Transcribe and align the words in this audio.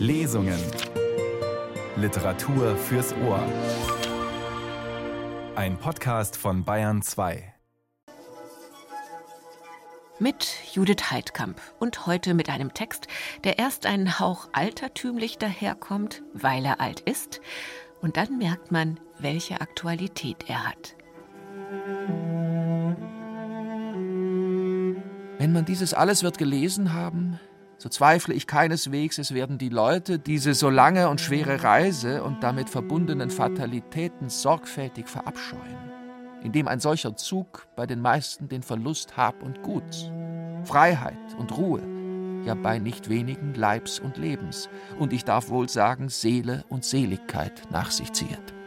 Lesungen. 0.00 0.58
Literatur 1.94 2.74
fürs 2.74 3.12
Ohr. 3.22 3.44
Ein 5.56 5.76
Podcast 5.76 6.38
von 6.38 6.64
Bayern 6.64 7.02
2. 7.02 7.52
Mit 10.18 10.56
Judith 10.72 11.10
Heidkamp 11.10 11.60
und 11.78 12.06
heute 12.06 12.32
mit 12.32 12.48
einem 12.48 12.72
Text, 12.72 13.08
der 13.44 13.58
erst 13.58 13.84
einen 13.84 14.18
Hauch 14.18 14.48
altertümlich 14.54 15.36
daherkommt, 15.36 16.22
weil 16.32 16.64
er 16.64 16.80
alt 16.80 17.00
ist, 17.00 17.42
und 18.00 18.16
dann 18.16 18.38
merkt 18.38 18.72
man, 18.72 18.98
welche 19.18 19.60
Aktualität 19.60 20.48
er 20.48 20.66
hat. 20.66 20.96
Wenn 25.36 25.52
man 25.52 25.66
dieses 25.66 25.92
alles 25.92 26.22
wird 26.22 26.38
gelesen 26.38 26.94
haben, 26.94 27.38
so 27.80 27.88
zweifle 27.88 28.34
ich 28.34 28.46
keineswegs, 28.46 29.16
es 29.16 29.32
werden 29.32 29.56
die 29.56 29.70
Leute 29.70 30.18
diese 30.18 30.52
so 30.52 30.68
lange 30.68 31.08
und 31.08 31.18
schwere 31.18 31.62
Reise 31.62 32.22
und 32.22 32.42
damit 32.42 32.68
verbundenen 32.68 33.30
Fatalitäten 33.30 34.28
sorgfältig 34.28 35.08
verabscheuen, 35.08 35.90
indem 36.42 36.68
ein 36.68 36.78
solcher 36.78 37.16
Zug 37.16 37.66
bei 37.76 37.86
den 37.86 38.02
meisten 38.02 38.50
den 38.50 38.62
Verlust 38.62 39.16
Hab 39.16 39.42
und 39.42 39.62
Guts, 39.62 40.10
Freiheit 40.64 41.16
und 41.38 41.56
Ruhe, 41.56 41.80
ja 42.44 42.54
bei 42.54 42.78
nicht 42.78 43.08
wenigen 43.08 43.54
Leibs 43.54 43.98
und 43.98 44.18
Lebens, 44.18 44.68
und 44.98 45.14
ich 45.14 45.24
darf 45.24 45.48
wohl 45.48 45.70
sagen 45.70 46.10
Seele 46.10 46.64
und 46.68 46.84
Seligkeit 46.84 47.62
nach 47.70 47.90
sich 47.90 48.12
zieht. 48.12 48.59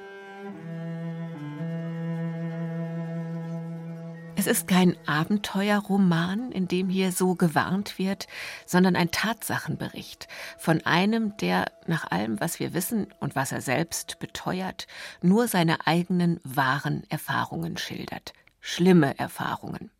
Es 4.46 4.48
ist 4.48 4.68
kein 4.68 4.98
Abenteuerroman, 5.08 6.52
in 6.52 6.68
dem 6.68 6.90
hier 6.90 7.14
so 7.14 7.34
gewarnt 7.34 7.98
wird, 7.98 8.28
sondern 8.66 8.98
ein 8.98 9.10
Tatsachenbericht 9.10 10.28
von 10.58 10.86
einem, 10.86 11.38
der 11.38 11.72
nach 11.88 12.12
allem, 12.12 12.42
was 12.42 12.60
wir 12.60 12.74
wissen 12.74 13.08
und 13.22 13.38
was 13.38 13.54
er 13.54 13.62
selbst 13.62 14.20
beteuert, 14.20 14.86
nur 15.22 15.48
seine 15.48 15.88
eigenen 15.88 16.42
wahren 16.44 17.04
Erfahrungen 17.08 17.78
schildert. 17.78 18.34
Schlimme 18.60 19.18
Erfahrungen. 19.18 19.92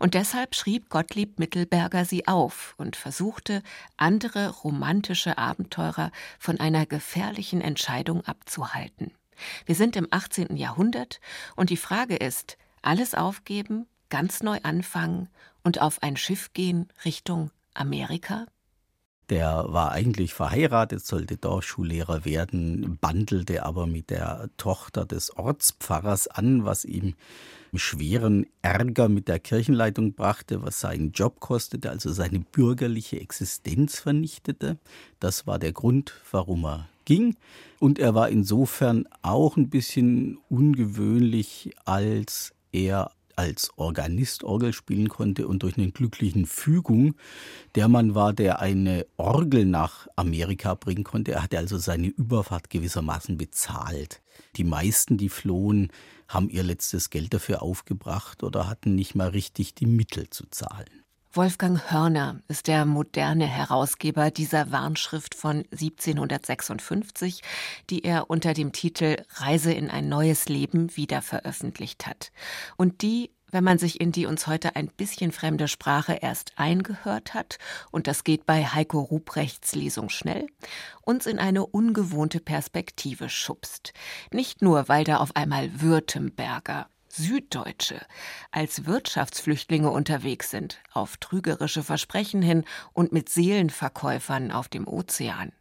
Und 0.00 0.14
deshalb 0.14 0.56
schrieb 0.56 0.90
Gottlieb 0.90 1.38
Mittelberger 1.38 2.04
sie 2.04 2.26
auf 2.26 2.74
und 2.78 2.96
versuchte, 2.96 3.62
andere 3.96 4.48
romantische 4.48 5.38
Abenteurer 5.38 6.10
von 6.40 6.58
einer 6.58 6.86
gefährlichen 6.86 7.60
Entscheidung 7.60 8.26
abzuhalten. 8.26 9.12
Wir 9.64 9.76
sind 9.76 9.94
im 9.94 10.08
18. 10.10 10.56
Jahrhundert 10.56 11.20
und 11.54 11.70
die 11.70 11.76
Frage 11.76 12.16
ist, 12.16 12.58
alles 12.84 13.14
aufgeben 13.14 13.86
ganz 14.12 14.42
neu 14.42 14.58
anfangen 14.62 15.30
und 15.64 15.80
auf 15.80 16.02
ein 16.02 16.18
Schiff 16.18 16.52
gehen 16.52 16.88
Richtung 17.06 17.50
Amerika? 17.72 18.44
Der 19.30 19.64
war 19.68 19.92
eigentlich 19.92 20.34
verheiratet, 20.34 21.02
sollte 21.06 21.38
Dorfschullehrer 21.38 22.26
werden, 22.26 22.98
bandelte 23.00 23.64
aber 23.64 23.86
mit 23.86 24.10
der 24.10 24.50
Tochter 24.58 25.06
des 25.06 25.34
Ortspfarrers 25.34 26.28
an, 26.28 26.66
was 26.66 26.84
ihm 26.84 27.14
schweren 27.72 28.44
Ärger 28.60 29.08
mit 29.08 29.28
der 29.28 29.38
Kirchenleitung 29.38 30.12
brachte, 30.12 30.62
was 30.62 30.78
seinen 30.80 31.12
Job 31.12 31.40
kostete, 31.40 31.88
also 31.88 32.12
seine 32.12 32.40
bürgerliche 32.40 33.18
Existenz 33.18 33.98
vernichtete. 33.98 34.76
Das 35.20 35.46
war 35.46 35.58
der 35.58 35.72
Grund, 35.72 36.12
warum 36.30 36.66
er 36.66 36.86
ging. 37.06 37.34
Und 37.78 37.98
er 37.98 38.14
war 38.14 38.28
insofern 38.28 39.08
auch 39.22 39.56
ein 39.56 39.70
bisschen 39.70 40.36
ungewöhnlich, 40.50 41.70
als 41.86 42.52
er 42.72 43.12
als 43.36 43.70
Organist 43.76 44.44
Orgel 44.44 44.72
spielen 44.72 45.08
konnte 45.08 45.46
und 45.48 45.62
durch 45.62 45.76
eine 45.76 45.90
glücklichen 45.90 46.46
Fügung 46.46 47.14
der 47.74 47.88
Mann 47.88 48.14
war, 48.14 48.32
der 48.32 48.60
eine 48.60 49.06
Orgel 49.16 49.64
nach 49.64 50.08
Amerika 50.16 50.74
bringen 50.74 51.04
konnte. 51.04 51.32
Er 51.32 51.42
hatte 51.42 51.58
also 51.58 51.78
seine 51.78 52.08
Überfahrt 52.08 52.70
gewissermaßen 52.70 53.36
bezahlt. 53.36 54.22
Die 54.56 54.64
meisten, 54.64 55.18
die 55.18 55.28
flohen, 55.28 55.90
haben 56.28 56.48
ihr 56.48 56.62
letztes 56.62 57.10
Geld 57.10 57.34
dafür 57.34 57.62
aufgebracht 57.62 58.42
oder 58.42 58.68
hatten 58.68 58.94
nicht 58.94 59.14
mal 59.14 59.28
richtig 59.28 59.74
die 59.74 59.86
Mittel 59.86 60.30
zu 60.30 60.46
zahlen. 60.50 61.01
Wolfgang 61.34 61.90
Hörner 61.90 62.40
ist 62.48 62.66
der 62.68 62.84
moderne 62.84 63.46
Herausgeber 63.46 64.30
dieser 64.30 64.70
Warnschrift 64.70 65.34
von 65.34 65.64
1756, 65.70 67.40
die 67.88 68.04
er 68.04 68.28
unter 68.28 68.52
dem 68.52 68.72
Titel 68.72 69.16
Reise 69.36 69.72
in 69.72 69.88
ein 69.88 70.10
neues 70.10 70.50
Leben 70.50 70.94
wieder 70.94 71.22
veröffentlicht 71.22 72.06
hat 72.06 72.32
und 72.76 73.00
die 73.00 73.30
wenn 73.52 73.64
man 73.64 73.78
sich 73.78 74.00
in 74.00 74.12
die 74.12 74.26
uns 74.26 74.46
heute 74.46 74.76
ein 74.76 74.88
bisschen 74.88 75.30
fremde 75.30 75.68
Sprache 75.68 76.14
erst 76.14 76.52
eingehört 76.56 77.34
hat, 77.34 77.58
und 77.90 78.06
das 78.06 78.24
geht 78.24 78.46
bei 78.46 78.64
Heiko 78.64 79.00
Ruprechts 79.00 79.74
Lesung 79.74 80.08
schnell, 80.08 80.46
uns 81.02 81.26
in 81.26 81.38
eine 81.38 81.66
ungewohnte 81.66 82.40
Perspektive 82.40 83.28
schubst. 83.28 83.92
Nicht 84.32 84.62
nur, 84.62 84.88
weil 84.88 85.04
da 85.04 85.18
auf 85.18 85.36
einmal 85.36 85.82
Württemberger, 85.82 86.88
Süddeutsche 87.14 88.00
als 88.52 88.86
Wirtschaftsflüchtlinge 88.86 89.90
unterwegs 89.90 90.50
sind, 90.50 90.78
auf 90.92 91.18
trügerische 91.18 91.82
Versprechen 91.82 92.40
hin 92.40 92.64
und 92.94 93.12
mit 93.12 93.28
Seelenverkäufern 93.28 94.50
auf 94.50 94.68
dem 94.68 94.88
Ozean, 94.88 95.52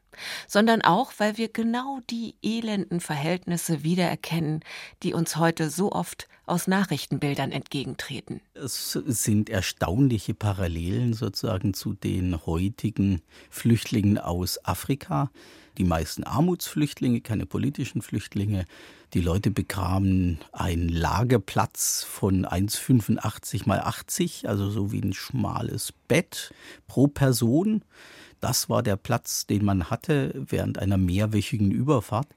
sondern 0.48 0.82
auch, 0.82 1.12
weil 1.18 1.38
wir 1.38 1.50
genau 1.50 2.00
die 2.10 2.36
elenden 2.42 3.02
Verhältnisse 3.02 3.84
wiedererkennen, 3.84 4.62
die 5.04 5.14
uns 5.14 5.36
heute 5.36 5.70
so 5.70 5.92
oft 5.92 6.30
aus 6.46 6.68
Nachrichtenbildern 6.68 7.52
entgegentreten. 7.52 8.40
Es 8.54 8.94
sind 8.94 9.50
erstaunliche 9.50 10.34
Parallelen 10.34 11.14
sozusagen 11.14 11.74
zu 11.74 11.94
den 11.94 12.46
heutigen 12.46 13.22
Flüchtlingen 13.50 14.18
aus 14.18 14.64
Afrika. 14.64 15.30
Die 15.78 15.84
meisten 15.84 16.24
Armutsflüchtlinge, 16.24 17.22
keine 17.22 17.46
politischen 17.46 18.02
Flüchtlinge, 18.02 18.66
die 19.14 19.22
Leute 19.22 19.52
bekamen 19.52 20.40
einen 20.52 20.90
Lagerplatz 20.90 22.04
von 22.04 22.46
1,85 22.46 23.68
mal 23.68 23.80
80, 23.80 24.48
also 24.48 24.70
so 24.70 24.92
wie 24.92 25.02
ein 25.02 25.14
schmales 25.14 25.94
Bett 26.08 26.54
pro 26.88 27.08
Person. 27.08 27.84
Das 28.40 28.70
war 28.70 28.84
der 28.84 28.96
Platz, 28.96 29.46
den 29.48 29.66
man 29.66 29.90
hatte 29.90 30.34
während 30.36 30.80
einer 30.80 30.98
mehrwöchigen 30.98 31.72
Überfahrt. 31.72 32.28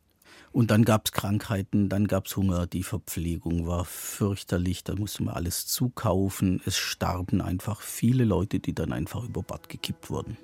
Und 0.53 0.71
dann 0.71 0.84
gab 0.84 1.06
es 1.06 1.12
Krankheiten, 1.12 1.89
dann 1.89 2.06
gab 2.06 2.27
es 2.27 2.37
Hunger, 2.37 2.69
die 2.69 2.84
Verpflegung 2.84 3.67
war 3.67 3.84
fürchterlich, 3.84 4.84
da 4.84 4.94
musste 4.94 5.25
man 5.25 5.34
alles 5.34 5.67
zukaufen. 5.67 6.61
Es 6.65 6.77
starben 6.77 7.41
einfach 7.41 7.81
viele 7.81 8.25
Leute, 8.25 8.61
die 8.61 8.73
dann 8.75 8.93
einfach 8.93 9.25
über 9.25 9.43
Bord 9.43 9.69
gekippt 9.69 10.11
wurden. 10.11 10.37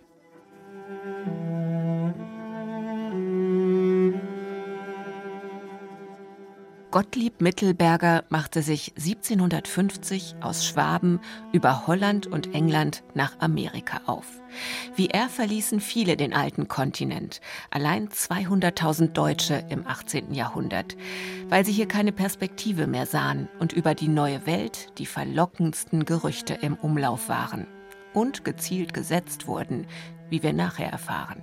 Gottlieb 6.90 7.40
Mittelberger 7.40 8.24
machte 8.30 8.62
sich 8.62 8.94
1750 8.96 10.34
aus 10.40 10.66
Schwaben 10.66 11.20
über 11.52 11.86
Holland 11.86 12.26
und 12.26 12.52
England 12.52 13.04
nach 13.14 13.38
Amerika 13.38 14.00
auf. 14.06 14.26
Wie 14.96 15.06
er 15.06 15.28
verließen 15.28 15.78
viele 15.78 16.16
den 16.16 16.34
alten 16.34 16.66
Kontinent, 16.66 17.40
allein 17.70 18.08
200.000 18.08 19.12
Deutsche 19.12 19.64
im 19.68 19.86
18. 19.86 20.34
Jahrhundert, 20.34 20.96
weil 21.48 21.64
sie 21.64 21.70
hier 21.70 21.86
keine 21.86 22.10
Perspektive 22.10 22.88
mehr 22.88 23.06
sahen 23.06 23.48
und 23.60 23.72
über 23.72 23.94
die 23.94 24.08
neue 24.08 24.44
Welt 24.46 24.98
die 24.98 25.06
verlockendsten 25.06 26.04
Gerüchte 26.04 26.54
im 26.54 26.74
Umlauf 26.74 27.28
waren 27.28 27.68
und 28.14 28.44
gezielt 28.44 28.94
gesetzt 28.94 29.46
wurden, 29.46 29.86
wie 30.28 30.42
wir 30.42 30.52
nachher 30.52 30.90
erfahren. 30.90 31.40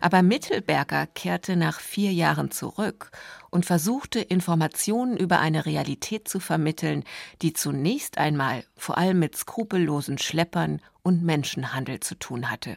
Aber 0.00 0.22
Mittelberger 0.22 1.06
kehrte 1.06 1.56
nach 1.56 1.80
vier 1.80 2.12
Jahren 2.12 2.50
zurück 2.50 3.10
und 3.50 3.66
versuchte 3.66 4.20
Informationen 4.20 5.16
über 5.16 5.40
eine 5.40 5.66
Realität 5.66 6.28
zu 6.28 6.40
vermitteln, 6.40 7.04
die 7.42 7.52
zunächst 7.52 8.18
einmal 8.18 8.64
vor 8.76 8.98
allem 8.98 9.18
mit 9.18 9.36
skrupellosen 9.36 10.18
Schleppern 10.18 10.80
und 11.02 11.22
Menschenhandel 11.22 12.00
zu 12.00 12.14
tun 12.16 12.50
hatte. 12.50 12.76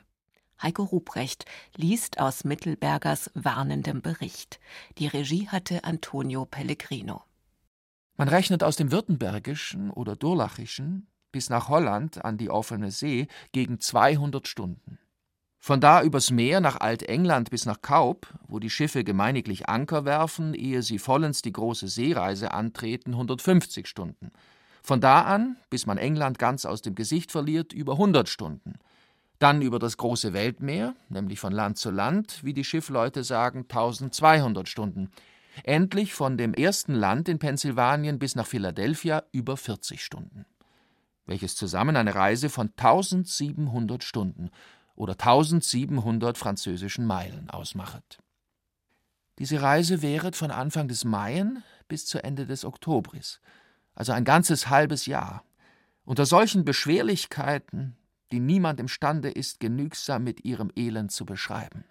Heiko 0.62 0.84
Ruprecht 0.84 1.46
liest 1.76 2.20
aus 2.20 2.44
Mittelbergers 2.44 3.32
warnendem 3.36 4.02
Bericht. 4.02 4.60
Die 4.98 5.08
Regie 5.08 5.48
hatte 5.48 5.84
Antonio 5.84 6.46
Pellegrino. 6.46 7.24
Man 8.18 8.28
rechnet 8.28 8.64
aus 8.64 8.76
dem 8.76 8.92
Württembergischen 8.92 9.92
oder 9.92 10.16
Durlachischen 10.16 11.08
bis 11.32 11.50
nach 11.50 11.70
Holland 11.70 12.26
an 12.26 12.38
die 12.38 12.50
offene 12.50 12.90
See 12.90 13.28
gegen 13.52 13.80
200 13.80 14.48
Stunden. 14.48 14.97
Von 15.68 15.82
da 15.82 16.02
übers 16.02 16.32
Meer 16.32 16.62
nach 16.62 16.80
Altengland 16.80 17.50
bis 17.50 17.66
nach 17.66 17.82
Kaup, 17.82 18.28
wo 18.48 18.58
die 18.58 18.70
Schiffe 18.70 19.04
gemeiniglich 19.04 19.68
Anker 19.68 20.06
werfen, 20.06 20.54
ehe 20.54 20.82
sie 20.82 20.98
vollends 20.98 21.42
die 21.42 21.52
große 21.52 21.90
Seereise 21.90 22.54
antreten, 22.54 23.12
150 23.12 23.86
Stunden. 23.86 24.32
Von 24.82 25.02
da 25.02 25.24
an, 25.24 25.58
bis 25.70 25.86
man 25.86 25.98
England 25.98 26.40
ganz 26.40 26.64
aus 26.64 26.82
dem 26.82 26.96
Gesicht 26.96 27.34
verliert, 27.34 27.74
über 27.74 27.92
100 27.92 28.30
Stunden. 28.30 28.76
Dann 29.40 29.62
über 29.62 29.78
das 29.78 29.98
große 29.98 30.32
Weltmeer, 30.32 30.96
nämlich 31.10 31.42
von 31.42 31.52
Land 31.52 31.78
zu 31.78 31.92
Land, 31.92 32.46
wie 32.46 32.54
die 32.54 32.64
Schiffleute 32.64 33.26
sagen, 33.26 33.64
1200 33.64 34.70
Stunden. 34.70 35.12
Endlich 35.64 36.14
von 36.14 36.38
dem 36.38 36.54
ersten 36.54 36.94
Land 36.94 37.28
in 37.28 37.40
Pennsylvanien 37.40 38.20
bis 38.20 38.36
nach 38.36 38.48
Philadelphia 38.48 39.24
über 39.34 39.58
40 39.58 40.02
Stunden. 40.02 40.46
Welches 41.26 41.58
zusammen 41.58 41.98
eine 41.98 42.16
Reise 42.16 42.48
von 42.48 42.70
1700 42.78 44.02
Stunden 44.02 44.50
oder 44.98 45.14
1700 45.14 46.38
französischen 46.38 47.06
Meilen 47.06 47.50
ausmachet. 47.50 48.18
Diese 49.40 49.62
Reise 49.62 50.02
währet 50.02 50.36
von 50.36 50.52
Anfang 50.52 50.88
des 50.88 51.06
Maien 51.06 51.64
bis 51.88 52.06
zu 52.06 52.22
Ende 52.24 52.46
des 52.48 52.66
Oktobris, 52.66 53.40
also 53.94 54.12
ein 54.12 54.26
ganzes 54.26 54.70
halbes 54.70 55.06
Jahr, 55.06 55.46
unter 56.04 56.26
solchen 56.26 56.66
Beschwerlichkeiten, 56.66 57.96
die 58.32 58.40
niemand 58.40 58.80
imstande 58.80 59.30
ist, 59.30 59.60
genügsam 59.60 60.24
mit 60.24 60.44
ihrem 60.44 60.72
Elend 60.76 61.12
zu 61.12 61.26
beschreiben. 61.26 61.86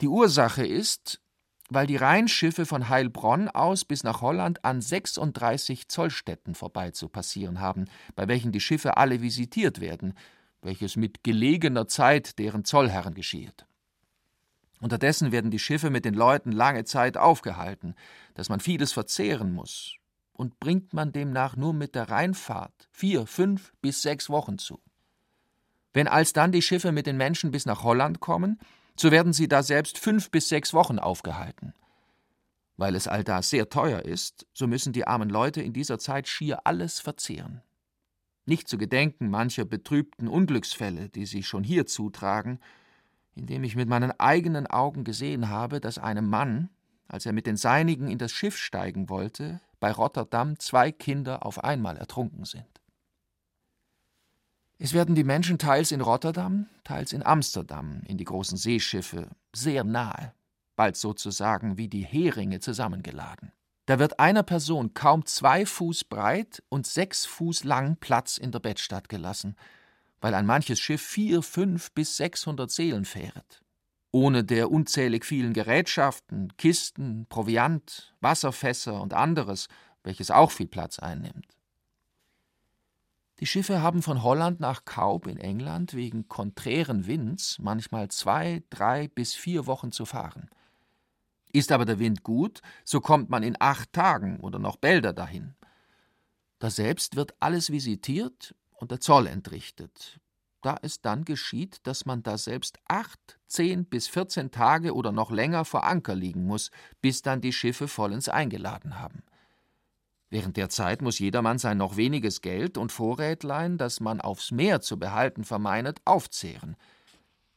Die 0.00 0.08
Ursache 0.08 0.66
ist, 0.66 1.20
weil 1.68 1.86
die 1.86 1.96
Rheinschiffe 1.96 2.64
von 2.64 2.88
Heilbronn 2.88 3.48
aus 3.48 3.84
bis 3.84 4.02
nach 4.02 4.22
Holland 4.22 4.64
an 4.64 4.80
36 4.80 5.88
Zollstätten 5.88 6.54
vorbei 6.54 6.90
zu 6.90 7.08
passieren 7.08 7.60
haben, 7.60 7.84
bei 8.16 8.26
welchen 8.26 8.52
die 8.52 8.60
Schiffe 8.60 8.96
alle 8.96 9.20
visitiert 9.20 9.80
werden, 9.80 10.14
welches 10.62 10.96
mit 10.96 11.24
gelegener 11.24 11.88
Zeit 11.88 12.38
deren 12.38 12.64
Zollherren 12.64 13.14
geschieht. 13.14 13.66
Unterdessen 14.80 15.30
werden 15.30 15.50
die 15.50 15.58
Schiffe 15.58 15.90
mit 15.90 16.04
den 16.04 16.14
Leuten 16.14 16.52
lange 16.52 16.84
Zeit 16.84 17.16
aufgehalten, 17.16 17.94
dass 18.34 18.48
man 18.48 18.60
vieles 18.60 18.92
verzehren 18.92 19.52
muss, 19.52 19.96
und 20.32 20.58
bringt 20.58 20.94
man 20.94 21.12
demnach 21.12 21.56
nur 21.56 21.74
mit 21.74 21.94
der 21.94 22.08
Rheinfahrt 22.08 22.88
vier, 22.90 23.26
fünf 23.26 23.74
bis 23.82 24.00
sechs 24.02 24.30
Wochen 24.30 24.58
zu. 24.58 24.80
Wenn 25.92 26.08
alsdann 26.08 26.52
die 26.52 26.62
Schiffe 26.62 26.92
mit 26.92 27.06
den 27.06 27.16
Menschen 27.16 27.50
bis 27.50 27.66
nach 27.66 27.82
Holland 27.82 28.20
kommen, 28.20 28.58
so 28.96 29.10
werden 29.10 29.32
sie 29.32 29.48
da 29.48 29.62
selbst 29.62 29.98
fünf 29.98 30.30
bis 30.30 30.48
sechs 30.48 30.72
Wochen 30.72 30.98
aufgehalten. 30.98 31.74
Weil 32.76 32.94
es 32.94 33.08
all 33.08 33.24
das 33.24 33.50
sehr 33.50 33.68
teuer 33.68 34.02
ist, 34.02 34.46
so 34.54 34.66
müssen 34.66 34.92
die 34.92 35.06
armen 35.06 35.28
Leute 35.28 35.60
in 35.60 35.74
dieser 35.74 35.98
Zeit 35.98 36.28
schier 36.28 36.66
alles 36.66 37.00
verzehren. 37.00 37.62
Nicht 38.46 38.68
zu 38.68 38.78
gedenken 38.78 39.30
mancher 39.30 39.64
betrübten 39.64 40.28
Unglücksfälle, 40.28 41.08
die 41.08 41.26
sich 41.26 41.46
schon 41.46 41.64
hier 41.64 41.86
zutragen, 41.86 42.58
indem 43.34 43.64
ich 43.64 43.76
mit 43.76 43.88
meinen 43.88 44.12
eigenen 44.18 44.66
Augen 44.66 45.04
gesehen 45.04 45.48
habe, 45.48 45.80
dass 45.80 45.98
einem 45.98 46.28
Mann, 46.28 46.68
als 47.06 47.26
er 47.26 47.32
mit 47.32 47.46
den 47.46 47.56
Seinigen 47.56 48.08
in 48.08 48.18
das 48.18 48.32
Schiff 48.32 48.56
steigen 48.56 49.08
wollte, 49.08 49.60
bei 49.78 49.92
Rotterdam 49.92 50.58
zwei 50.58 50.92
Kinder 50.92 51.44
auf 51.46 51.62
einmal 51.64 51.96
ertrunken 51.96 52.44
sind. 52.44 52.66
Es 54.78 54.94
werden 54.94 55.14
die 55.14 55.24
Menschen 55.24 55.58
teils 55.58 55.92
in 55.92 56.00
Rotterdam, 56.00 56.66
teils 56.84 57.12
in 57.12 57.22
Amsterdam 57.22 58.00
in 58.06 58.16
die 58.16 58.24
großen 58.24 58.56
Seeschiffe 58.56 59.28
sehr 59.54 59.84
nahe, 59.84 60.32
bald 60.74 60.96
sozusagen 60.96 61.76
wie 61.76 61.88
die 61.88 62.04
Heringe 62.04 62.60
zusammengeladen. 62.60 63.52
Da 63.90 63.98
wird 63.98 64.20
einer 64.20 64.44
Person 64.44 64.94
kaum 64.94 65.26
zwei 65.26 65.66
Fuß 65.66 66.04
breit 66.04 66.62
und 66.68 66.86
sechs 66.86 67.26
Fuß 67.26 67.64
lang 67.64 67.96
Platz 67.96 68.38
in 68.38 68.52
der 68.52 68.60
Bettstatt 68.60 69.08
gelassen, 69.08 69.56
weil 70.20 70.34
ein 70.34 70.46
manches 70.46 70.78
Schiff 70.78 71.02
vier, 71.02 71.42
fünf 71.42 71.90
bis 71.90 72.16
sechshundert 72.16 72.70
Seelen 72.70 73.04
fähret. 73.04 73.64
Ohne 74.12 74.44
der 74.44 74.70
unzählig 74.70 75.24
vielen 75.24 75.54
Gerätschaften, 75.54 76.56
Kisten, 76.56 77.26
Proviant, 77.28 78.14
Wasserfässer 78.20 79.02
und 79.02 79.12
anderes, 79.12 79.66
welches 80.04 80.30
auch 80.30 80.52
viel 80.52 80.68
Platz 80.68 81.00
einnimmt. 81.00 81.56
Die 83.40 83.46
Schiffe 83.46 83.82
haben 83.82 84.02
von 84.02 84.22
Holland 84.22 84.60
nach 84.60 84.84
Kaub 84.84 85.26
in 85.26 85.36
England 85.36 85.94
wegen 85.94 86.28
konträren 86.28 87.08
Winds 87.08 87.58
manchmal 87.58 88.06
zwei, 88.06 88.62
drei 88.70 89.08
bis 89.08 89.34
vier 89.34 89.66
Wochen 89.66 89.90
zu 89.90 90.06
fahren. 90.06 90.48
Ist 91.52 91.72
aber 91.72 91.84
der 91.84 91.98
Wind 91.98 92.22
gut, 92.22 92.60
so 92.84 93.00
kommt 93.00 93.28
man 93.28 93.42
in 93.42 93.56
acht 93.58 93.92
Tagen 93.92 94.38
oder 94.40 94.58
noch 94.58 94.76
bälder 94.76 95.12
dahin. 95.12 95.54
Daselbst 96.60 97.16
wird 97.16 97.34
alles 97.40 97.70
visitiert 97.70 98.54
und 98.72 98.90
der 98.90 99.00
Zoll 99.00 99.26
entrichtet, 99.26 100.20
da 100.62 100.76
es 100.82 101.00
dann 101.00 101.24
geschieht, 101.24 101.86
dass 101.86 102.06
man 102.06 102.22
da 102.22 102.38
selbst 102.38 102.78
acht, 102.86 103.40
zehn 103.46 103.84
bis 103.84 104.08
vierzehn 104.08 104.50
Tage 104.50 104.94
oder 104.94 105.10
noch 105.10 105.30
länger 105.30 105.64
vor 105.64 105.84
Anker 105.84 106.14
liegen 106.14 106.46
muss, 106.46 106.70
bis 107.00 107.22
dann 107.22 107.40
die 107.40 107.52
Schiffe 107.52 107.88
vollends 107.88 108.28
eingeladen 108.28 108.98
haben. 108.98 109.22
Während 110.28 110.56
der 110.56 110.68
Zeit 110.68 111.02
muss 111.02 111.18
jedermann 111.18 111.58
sein 111.58 111.78
noch 111.78 111.96
weniges 111.96 112.40
Geld 112.40 112.78
und 112.78 112.92
Vorrätlein, 112.92 113.78
das 113.78 113.98
man 113.98 114.20
aufs 114.20 114.52
Meer 114.52 114.80
zu 114.80 114.98
behalten 114.98 115.42
vermeinet, 115.42 116.00
aufzehren, 116.04 116.76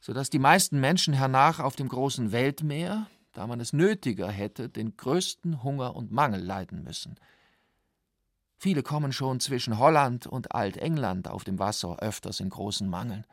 so 0.00 0.12
dass 0.12 0.28
die 0.28 0.40
meisten 0.40 0.80
Menschen 0.80 1.14
hernach 1.14 1.60
auf 1.60 1.76
dem 1.76 1.88
großen 1.88 2.32
Weltmeer, 2.32 3.06
da 3.34 3.46
man 3.46 3.60
es 3.60 3.72
nötiger 3.72 4.30
hätte, 4.30 4.68
den 4.68 4.96
größten 4.96 5.62
Hunger 5.62 5.94
und 5.94 6.10
Mangel 6.10 6.42
leiden 6.42 6.82
müssen– 6.82 7.20
Viele 8.64 8.82
kommen 8.82 9.12
schon 9.12 9.40
zwischen 9.40 9.78
Holland 9.78 10.26
und 10.26 10.54
Altengland 10.54 11.28
auf 11.28 11.44
dem 11.44 11.58
Wasser 11.58 11.98
öfters 11.98 12.40
in 12.40 12.48
großen 12.48 12.88
Mangel. 12.88 13.24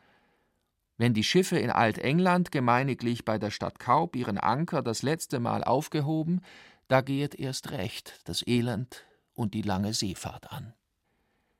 Wenn 0.98 1.14
die 1.14 1.24
Schiffe 1.24 1.58
in 1.58 1.70
Altengland 1.70 2.52
gemeiniglich 2.52 3.24
bei 3.24 3.38
der 3.38 3.50
Stadt 3.50 3.78
Kaub 3.78 4.14
ihren 4.14 4.36
Anker 4.36 4.82
das 4.82 5.02
letzte 5.02 5.40
Mal 5.40 5.64
aufgehoben, 5.64 6.42
da 6.88 7.00
gehet 7.00 7.34
erst 7.34 7.70
recht 7.70 8.20
das 8.24 8.46
Elend 8.46 9.04
und 9.32 9.54
die 9.54 9.62
lange 9.62 9.94
Seefahrt 9.94 10.52
an. 10.52 10.74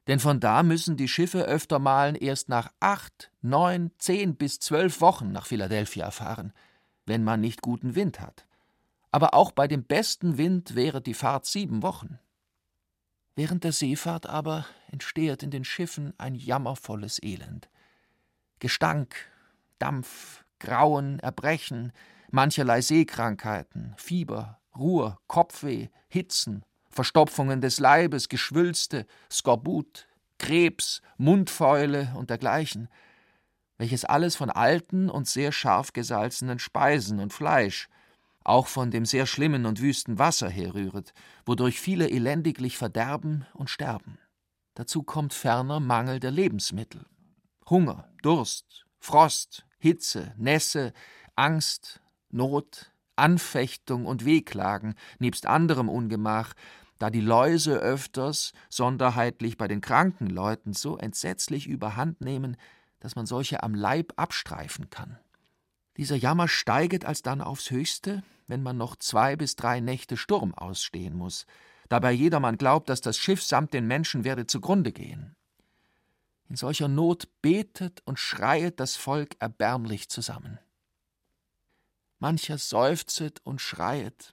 Denn 0.07 0.19
von 0.19 0.39
da 0.39 0.63
müssen 0.63 0.99
die 0.99 1.09
Schiffe 1.09 1.45
öfter 1.45 1.79
malen 1.79 2.17
erst 2.17 2.51
nach 2.51 2.71
acht, 2.79 3.33
neun, 3.41 3.91
zehn 3.97 4.37
bis 4.37 4.59
zwölf 4.59 5.01
Wochen 5.01 5.33
nach 5.33 5.47
Philadelphia 5.47 6.11
fahren, 6.11 6.53
wenn 7.13 7.25
man 7.25 7.43
nicht 7.43 7.61
guten 7.61 7.95
Wind 7.95 8.21
hat. 8.21 8.47
Aber 9.11 9.35
auch 9.35 9.53
bei 9.53 9.69
dem 9.69 9.85
besten 9.85 10.39
Wind 10.39 10.75
wäre 10.75 11.03
die 11.03 11.13
Fahrt 11.13 11.45
sieben 11.45 11.83
Wochen. 11.83 12.19
Während 13.37 13.65
der 13.65 13.73
Seefahrt 13.73 14.27
aber 14.27 14.65
entstehet 14.91 15.43
in 15.43 15.51
den 15.51 15.65
Schiffen 15.65 16.15
ein 16.17 16.35
jammervolles 16.35 17.23
Elend. 17.23 17.69
Gestank, 18.61 19.15
Dampf, 19.79 20.47
Grauen, 20.59 21.19
Erbrechen, 21.19 21.93
mancherlei 22.31 22.81
Seekrankheiten, 22.81 23.93
Fieber, 23.99 24.59
Ruhr, 24.75 25.21
Kopfweh, 25.27 25.89
Hitzen, 26.09 26.65
Verstopfungen 26.89 27.61
des 27.61 27.79
Leibes, 27.79 28.31
Geschwülste, 28.31 29.05
Skorbut, 29.31 30.09
Krebs, 30.39 31.03
Mundfäule 31.19 32.15
und 32.17 32.31
dergleichen, 32.31 32.89
welches 33.83 34.05
alles 34.05 34.37
von 34.37 34.49
alten 34.49 35.11
und 35.11 35.27
sehr 35.27 35.51
scharf 35.51 35.93
gesalzenen 35.93 36.61
Speisen 36.61 37.19
und 37.19 37.33
Fleisch, 37.33 37.89
auch 38.45 38.69
von 38.69 38.93
dem 38.93 39.05
sehr 39.05 39.27
schlimmen 39.27 39.67
und 39.67 39.81
wüsten 39.81 40.21
Wasser 40.21 40.49
herrühret, 40.49 41.13
wodurch 41.45 41.81
viele 41.81 42.09
elendiglich 42.09 42.79
verderben 42.79 43.45
und 43.55 43.71
sterben. 43.71 44.19
Dazu 44.75 45.03
kommt 45.03 45.35
ferner 45.35 45.81
Mangel 45.81 46.21
der 46.21 46.31
Lebensmittel. 46.31 47.05
Hunger, 47.69 48.09
Durst, 48.23 48.87
Frost, 49.01 49.67
Hitze, 49.81 50.33
Nässe, 50.37 50.93
Angst, 51.35 52.01
Not, 52.31 52.93
Anfechtung 53.17 54.07
und 54.07 54.25
Wehklagen, 54.25 54.95
nebst 55.19 55.49
anderem 55.49 55.89
Ungemach, 55.89 56.55
da 57.01 57.11
die 57.11 57.21
Läuse 57.21 57.79
öfters, 57.79 58.53
sonderheitlich 58.69 59.59
bei 59.59 59.67
den 59.67 59.81
kranken 59.81 60.29
Leuten, 60.29 60.73
so 60.73 60.99
entsetzlich 60.99 61.67
überhand 61.67 62.21
nehmen, 62.21 62.57
dass 63.03 63.17
man 63.17 63.27
solche 63.27 63.65
am 63.65 63.75
Leib 63.75 64.13
abstreifen 64.15 64.89
kann. 64.89 65.19
Dieser 65.97 66.15
Jammer 66.15 66.47
steiget 66.47 67.05
alsdann 67.05 67.41
aufs 67.41 67.73
Höchste, 67.73 68.23
wenn 68.47 68.63
man 68.63 68.77
noch 68.77 68.95
zwei 68.95 69.35
bis 69.35 69.57
drei 69.57 69.81
Nächte 69.81 70.17
Sturm 70.17 70.55
ausstehen 70.55 71.17
muss, 71.17 71.45
dabei 71.89 72.13
jedermann 72.13 72.59
glaubt, 72.59 72.89
dass 72.89 73.01
das 73.01 73.19
Schiff 73.19 73.43
samt 73.43 73.75
den 73.75 73.89
Menschen 73.89 74.23
werde 74.23 74.47
zugrunde 74.47 74.93
gehen. 74.93 75.35
In 76.49 76.55
solcher 76.55 76.87
Not 76.87 77.29
betet 77.43 78.03
und 78.05 78.21
schreiet 78.21 78.79
das 78.79 78.95
Volk 78.95 79.35
erbärmlich 79.41 80.09
zusammen. 80.09 80.61
Mancher 82.21 82.57
seufzet 82.57 83.41
und 83.43 83.61
schreiet, 83.61 84.33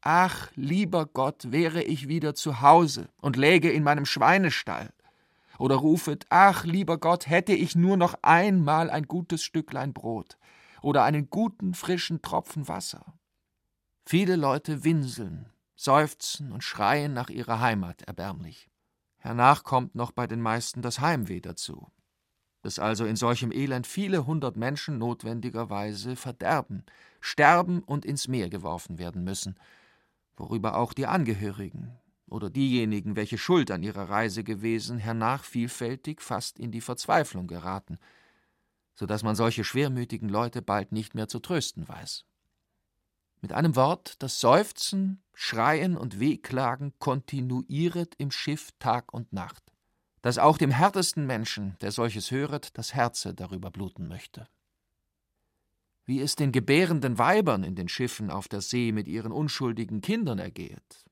Ach, 0.00 0.50
lieber 0.54 1.04
Gott, 1.04 1.52
wäre 1.52 1.82
ich 1.82 2.08
wieder 2.08 2.34
zu 2.34 2.62
Hause 2.62 3.10
und 3.18 3.36
läge 3.36 3.70
in 3.70 3.82
meinem 3.82 4.06
Schweinestall. 4.06 4.94
Oder 5.58 5.76
rufet, 5.76 6.26
Ach, 6.28 6.64
lieber 6.64 6.98
Gott, 6.98 7.28
hätte 7.28 7.52
ich 7.52 7.74
nur 7.74 7.96
noch 7.96 8.14
einmal 8.22 8.90
ein 8.90 9.06
gutes 9.06 9.42
Stücklein 9.42 9.92
Brot 9.92 10.36
oder 10.82 11.04
einen 11.04 11.30
guten, 11.30 11.74
frischen 11.74 12.22
Tropfen 12.22 12.68
Wasser. 12.68 13.14
Viele 14.04 14.36
Leute 14.36 14.84
winseln, 14.84 15.50
seufzen 15.74 16.52
und 16.52 16.62
schreien 16.62 17.12
nach 17.12 17.28
ihrer 17.28 17.60
Heimat 17.60 18.02
erbärmlich. 18.02 18.70
Hernach 19.16 19.64
kommt 19.64 19.94
noch 19.94 20.12
bei 20.12 20.26
den 20.26 20.40
meisten 20.40 20.82
das 20.82 21.00
Heimweh 21.00 21.40
dazu, 21.40 21.88
dass 22.62 22.78
also 22.78 23.04
in 23.04 23.16
solchem 23.16 23.50
Elend 23.50 23.86
viele 23.86 24.26
hundert 24.26 24.56
Menschen 24.56 24.98
notwendigerweise 24.98 26.14
verderben, 26.14 26.84
sterben 27.20 27.82
und 27.82 28.04
ins 28.04 28.28
Meer 28.28 28.48
geworfen 28.48 28.98
werden 28.98 29.24
müssen, 29.24 29.58
worüber 30.36 30.76
auch 30.76 30.92
die 30.92 31.06
Angehörigen 31.06 31.98
oder 32.28 32.50
diejenigen, 32.50 33.16
welche 33.16 33.38
schuld 33.38 33.70
an 33.70 33.82
ihrer 33.82 34.08
Reise 34.08 34.44
gewesen, 34.44 34.98
hernach 34.98 35.44
vielfältig 35.44 36.20
fast 36.20 36.58
in 36.58 36.70
die 36.72 36.80
Verzweiflung 36.80 37.46
geraten– 37.46 37.98
so 38.96 39.06
dass 39.06 39.22
man 39.22 39.36
solche 39.36 39.62
schwermütigen 39.62 40.28
Leute 40.28 40.62
bald 40.62 40.90
nicht 40.90 41.14
mehr 41.14 41.28
zu 41.28 41.38
trösten 41.38 41.86
weiß. 41.86 42.24
Mit 43.42 43.52
einem 43.52 43.76
Wort, 43.76 44.14
das 44.22 44.40
Seufzen, 44.40 45.22
Schreien 45.34 45.96
und 45.96 46.18
Wehklagen 46.18 46.94
kontinuiert 46.98 48.14
im 48.16 48.30
Schiff 48.30 48.72
Tag 48.78 49.12
und 49.12 49.32
Nacht, 49.32 49.62
dass 50.22 50.38
auch 50.38 50.56
dem 50.56 50.70
härtesten 50.70 51.26
Menschen, 51.26 51.76
der 51.82 51.92
solches 51.92 52.30
höret, 52.30 52.76
das 52.78 52.94
Herze 52.94 53.34
darüber 53.34 53.70
bluten 53.70 54.08
möchte. 54.08 54.48
Wie 56.06 56.20
es 56.20 56.34
den 56.34 56.50
gebärenden 56.50 57.18
Weibern 57.18 57.64
in 57.64 57.74
den 57.74 57.88
Schiffen 57.88 58.30
auf 58.30 58.48
der 58.48 58.62
See 58.62 58.92
mit 58.92 59.06
ihren 59.08 59.32
unschuldigen 59.32 60.00
Kindern 60.00 60.38
ergeht, 60.38 61.04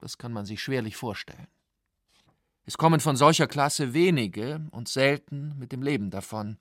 das 0.00 0.18
kann 0.18 0.32
man 0.32 0.46
sich 0.46 0.62
schwerlich 0.62 0.96
vorstellen. 0.96 1.48
Es 2.64 2.76
kommen 2.76 3.00
von 3.00 3.16
solcher 3.16 3.46
Klasse 3.46 3.94
wenige 3.94 4.66
und 4.72 4.88
selten 4.88 5.56
mit 5.58 5.72
dem 5.72 5.82
Leben 5.82 6.10
davon, 6.10 6.58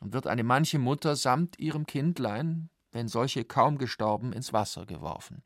und 0.00 0.12
wird 0.12 0.26
eine 0.26 0.42
manche 0.42 0.78
Mutter 0.78 1.14
samt 1.14 1.58
ihrem 1.58 1.86
Kindlein, 1.86 2.70
wenn 2.90 3.06
solche 3.06 3.44
kaum 3.44 3.78
gestorben, 3.78 4.32
ins 4.32 4.52
Wasser 4.52 4.84
geworfen. 4.84 5.42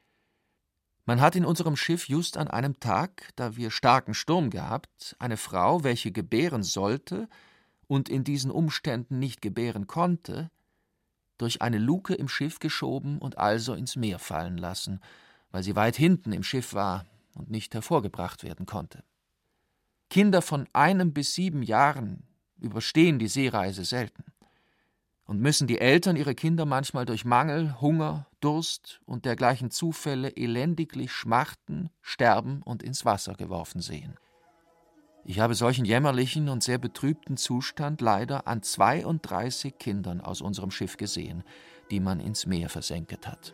Man 1.05 1.21
hat 1.21 1.37
in 1.37 1.45
unserem 1.45 1.77
Schiff 1.77 2.09
just 2.09 2.37
an 2.37 2.49
einem 2.49 2.81
Tag, 2.81 3.31
da 3.37 3.57
wir 3.57 3.71
starken 3.71 4.15
Sturm 4.15 4.51
gehabt, 4.51 5.15
eine 5.19 5.37
Frau, 5.37 5.85
welche 5.85 6.11
gebären 6.11 6.63
sollte 6.63 7.29
und 7.87 8.09
in 8.09 8.25
diesen 8.25 8.51
Umständen 8.51 9.19
nicht 9.19 9.43
gebären 9.43 9.87
konnte, 9.87 10.51
durch 11.39 11.63
eine 11.63 11.79
Luke 11.79 12.15
im 12.15 12.29
Schiff 12.29 12.59
geschoben 12.59 13.19
und 13.19 13.39
also 13.39 13.75
ins 13.75 13.95
Meer 13.95 14.19
fallen 14.19 14.57
lassen, 14.57 15.01
weil 15.51 15.63
sie 15.63 15.77
weit 15.77 15.97
hinten 15.97 16.33
im 16.33 16.43
Schiff 16.43 16.73
war 16.73 17.05
und 17.37 17.51
nicht 17.51 17.75
hervorgebracht 17.75 18.43
werden 18.43 18.67
konnte. 18.67 19.05
Kinder 20.11 20.43
von 20.43 20.69
einem 20.73 21.13
bis 21.13 21.35
sieben 21.35 21.63
Jahren 21.63 22.23
überstehen 22.59 23.19
die 23.19 23.29
Seereise 23.29 23.85
selten 23.85 24.25
und 25.25 25.41
müssen 25.41 25.67
die 25.67 25.81
Eltern 25.81 26.17
ihre 26.17 26.35
Kinder 26.35 26.65
manchmal 26.65 27.05
durch 27.05 27.25
Mangel, 27.25 27.81
Hunger, 27.81 28.27
Durst 28.41 29.01
und 29.05 29.25
dergleichen 29.25 29.71
Zufälle 29.71 30.31
elendiglich 30.31 31.13
schmachten, 31.13 31.91
sterben 32.01 32.63
und 32.63 32.83
ins 32.83 33.05
Wasser 33.05 33.35
geworfen 33.35 33.81
sehen. 33.81 34.17
Ich 35.25 35.41
habe 35.41 35.57
solchen 35.57 35.85
jämmerlichen 35.85 36.49
und 36.49 36.63
sehr 36.63 36.79
betrübten 36.79 37.37
Zustand 37.37 38.01
leider 38.01 38.47
an 38.47 38.63
32 38.63 39.77
Kindern 39.77 40.21
aus 40.21 40.41
unserem 40.41 40.71
Schiff 40.71 40.97
gesehen, 40.97 41.43
die 41.91 41.99
man 41.99 42.21
ins 42.21 42.47
Meer 42.47 42.69
versenket 42.69 43.27
hat. 43.27 43.53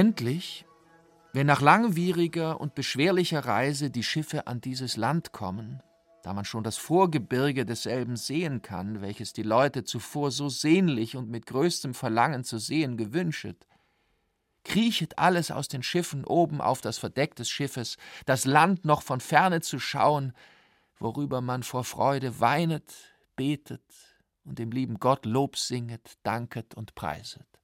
Endlich, 0.00 0.64
wenn 1.34 1.46
nach 1.46 1.60
langwieriger 1.60 2.58
und 2.58 2.74
beschwerlicher 2.74 3.44
Reise 3.44 3.90
die 3.90 4.02
Schiffe 4.02 4.46
an 4.46 4.62
dieses 4.62 4.96
Land 4.96 5.32
kommen, 5.32 5.82
da 6.22 6.32
man 6.32 6.46
schon 6.46 6.64
das 6.64 6.78
Vorgebirge 6.78 7.66
desselben 7.66 8.16
sehen 8.16 8.62
kann, 8.62 9.02
welches 9.02 9.34
die 9.34 9.42
Leute 9.42 9.84
zuvor 9.84 10.30
so 10.30 10.48
sehnlich 10.48 11.18
und 11.18 11.28
mit 11.28 11.44
größtem 11.44 11.92
Verlangen 11.92 12.44
zu 12.44 12.56
sehen 12.56 12.96
gewünschet, 12.96 13.66
kriechet 14.64 15.18
alles 15.18 15.50
aus 15.50 15.68
den 15.68 15.82
Schiffen 15.82 16.24
oben 16.24 16.62
auf 16.62 16.80
das 16.80 16.96
Verdeck 16.96 17.34
des 17.34 17.50
Schiffes, 17.50 17.98
das 18.24 18.46
Land 18.46 18.86
noch 18.86 19.02
von 19.02 19.20
ferne 19.20 19.60
zu 19.60 19.78
schauen, 19.78 20.32
worüber 20.98 21.42
man 21.42 21.62
vor 21.62 21.84
Freude 21.84 22.40
weinet, 22.40 22.90
betet 23.36 23.84
und 24.44 24.58
dem 24.58 24.72
lieben 24.72 24.98
Gott 24.98 25.26
Lob 25.26 25.58
singet, 25.58 26.16
danket 26.22 26.74
und 26.74 26.94
preiset. 26.94 27.59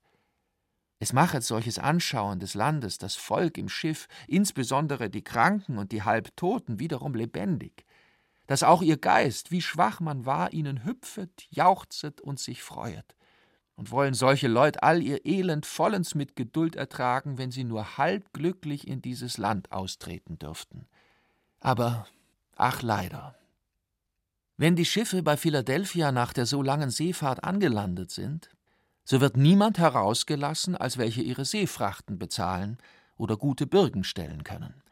Es 0.99 1.13
machet 1.13 1.45
solches 1.45 1.79
Anschauen 1.79 2.41
des 2.41 2.55
Landes, 2.55 2.97
das 2.99 3.17
Volk 3.17 3.59
im 3.59 3.69
Schiff, 3.69 4.09
insbesondere 4.27 5.11
die 5.11 5.23
Kranken 5.23 5.79
und 5.79 5.93
die 5.93 6.03
Halbtoten, 6.03 6.79
wiederum 6.79 7.15
lebendig, 7.15 7.85
dass 8.47 8.63
auch 8.63 8.81
ihr 8.81 8.97
Geist, 8.97 9.51
wie 9.51 9.61
schwach 9.61 10.01
man 10.01 10.25
war, 10.25 10.53
ihnen 10.53 10.85
hüpfet, 10.85 11.47
jauchzet 11.51 12.21
und 12.21 12.39
sich 12.39 12.63
freuet. 12.63 13.15
Und 13.75 13.91
wollen 13.91 14.15
solche 14.15 14.49
Leut 14.49 14.83
all 14.83 15.03
ihr 15.03 15.27
Elend 15.27 15.67
vollends 15.67 16.15
mit 16.15 16.35
Geduld 16.35 16.77
ertragen, 16.77 17.37
wenn 17.37 17.51
sie 17.51 17.65
nur 17.65 17.99
halb 17.99 18.33
glücklich 18.33 18.89
in 18.89 19.03
dieses 19.03 19.37
Land 19.37 19.71
austreten 19.71 20.39
dürften. 20.39 20.87
Aber, 21.61 22.07
ach 22.57 22.81
leider. 22.81 23.35
Wenn 24.57 24.77
die 24.77 24.87
Schiffe 24.87 25.23
bei 25.23 25.37
Philadelphia 25.37 26.11
nach 26.11 26.33
der 26.33 26.47
so 26.47 26.63
langen 26.63 26.89
Seefahrt 26.89 27.45
angelandet 27.45 28.11
sind, 28.11 28.56
so 29.07 29.21
wird 29.21 29.37
niemand 29.37 29.79
herausgelassen, 29.79 30.77
als 30.77 30.99
welche 30.99 31.23
ihre 31.23 31.45
Seefrachten 31.45 32.19
bezahlen 32.19 32.77
oder 33.17 33.37
gute 33.37 33.67
Bürgen 33.67 34.03
stellen 34.03 34.43
können. 34.43 34.83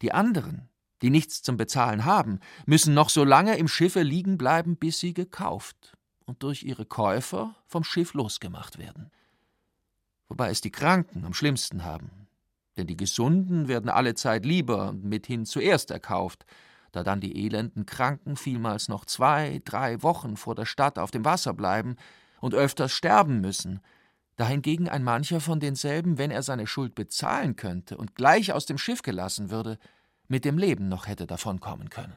Die 0.00 0.12
anderen, 0.12 0.70
die 1.02 1.10
nichts 1.10 1.42
zum 1.42 1.58
Bezahlen 1.58 2.06
haben, 2.06 2.40
müssen 2.64 2.94
noch 2.94 3.10
so 3.10 3.24
lange 3.24 3.56
im 3.58 3.68
Schiffe 3.68 4.02
liegen 4.02 4.38
bleiben, 4.38 4.76
bis 4.76 4.98
sie 4.98 5.12
gekauft 5.12 5.92
und 6.24 6.42
durch 6.42 6.62
ihre 6.62 6.86
Käufer 6.86 7.54
vom 7.66 7.84
Schiff 7.84 8.14
losgemacht 8.14 8.78
werden. 8.78 9.10
Wobei 10.28 10.48
es 10.48 10.62
die 10.62 10.72
Kranken 10.72 11.26
am 11.26 11.34
schlimmsten 11.34 11.84
haben, 11.84 12.28
denn 12.78 12.86
die 12.86 12.96
Gesunden 12.96 13.68
werden 13.68 13.90
alle 13.90 14.14
Zeit 14.14 14.46
lieber 14.46 14.88
und 14.88 15.04
mithin 15.04 15.44
zuerst 15.44 15.90
erkauft, 15.90 16.46
da 16.92 17.02
dann 17.02 17.20
die 17.20 17.44
elenden 17.44 17.84
Kranken 17.84 18.36
vielmals 18.36 18.88
noch 18.88 19.04
zwei, 19.04 19.60
drei 19.66 20.02
Wochen 20.02 20.38
vor 20.38 20.54
der 20.54 20.64
Stadt 20.64 20.98
auf 20.98 21.10
dem 21.10 21.26
Wasser 21.26 21.52
bleiben 21.52 21.96
und 22.40 22.54
öfters 22.54 22.92
sterben 22.92 23.40
müssen, 23.40 23.80
dahingegen 24.36 24.88
ein 24.88 25.02
mancher 25.02 25.40
von 25.40 25.60
denselben, 25.60 26.16
wenn 26.18 26.30
er 26.30 26.42
seine 26.42 26.66
Schuld 26.66 26.94
bezahlen 26.94 27.56
könnte 27.56 27.96
und 27.96 28.14
gleich 28.14 28.52
aus 28.52 28.66
dem 28.66 28.78
Schiff 28.78 29.02
gelassen 29.02 29.50
würde, 29.50 29.78
mit 30.28 30.44
dem 30.44 30.58
Leben 30.58 30.88
noch 30.88 31.06
hätte 31.06 31.26
davonkommen 31.26 31.90
können. 31.90 32.16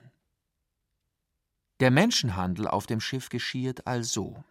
Der 1.80 1.90
Menschenhandel 1.90 2.68
auf 2.68 2.86
dem 2.86 3.00
Schiff 3.00 3.30
geschiehet 3.30 3.88
also. 3.88 4.44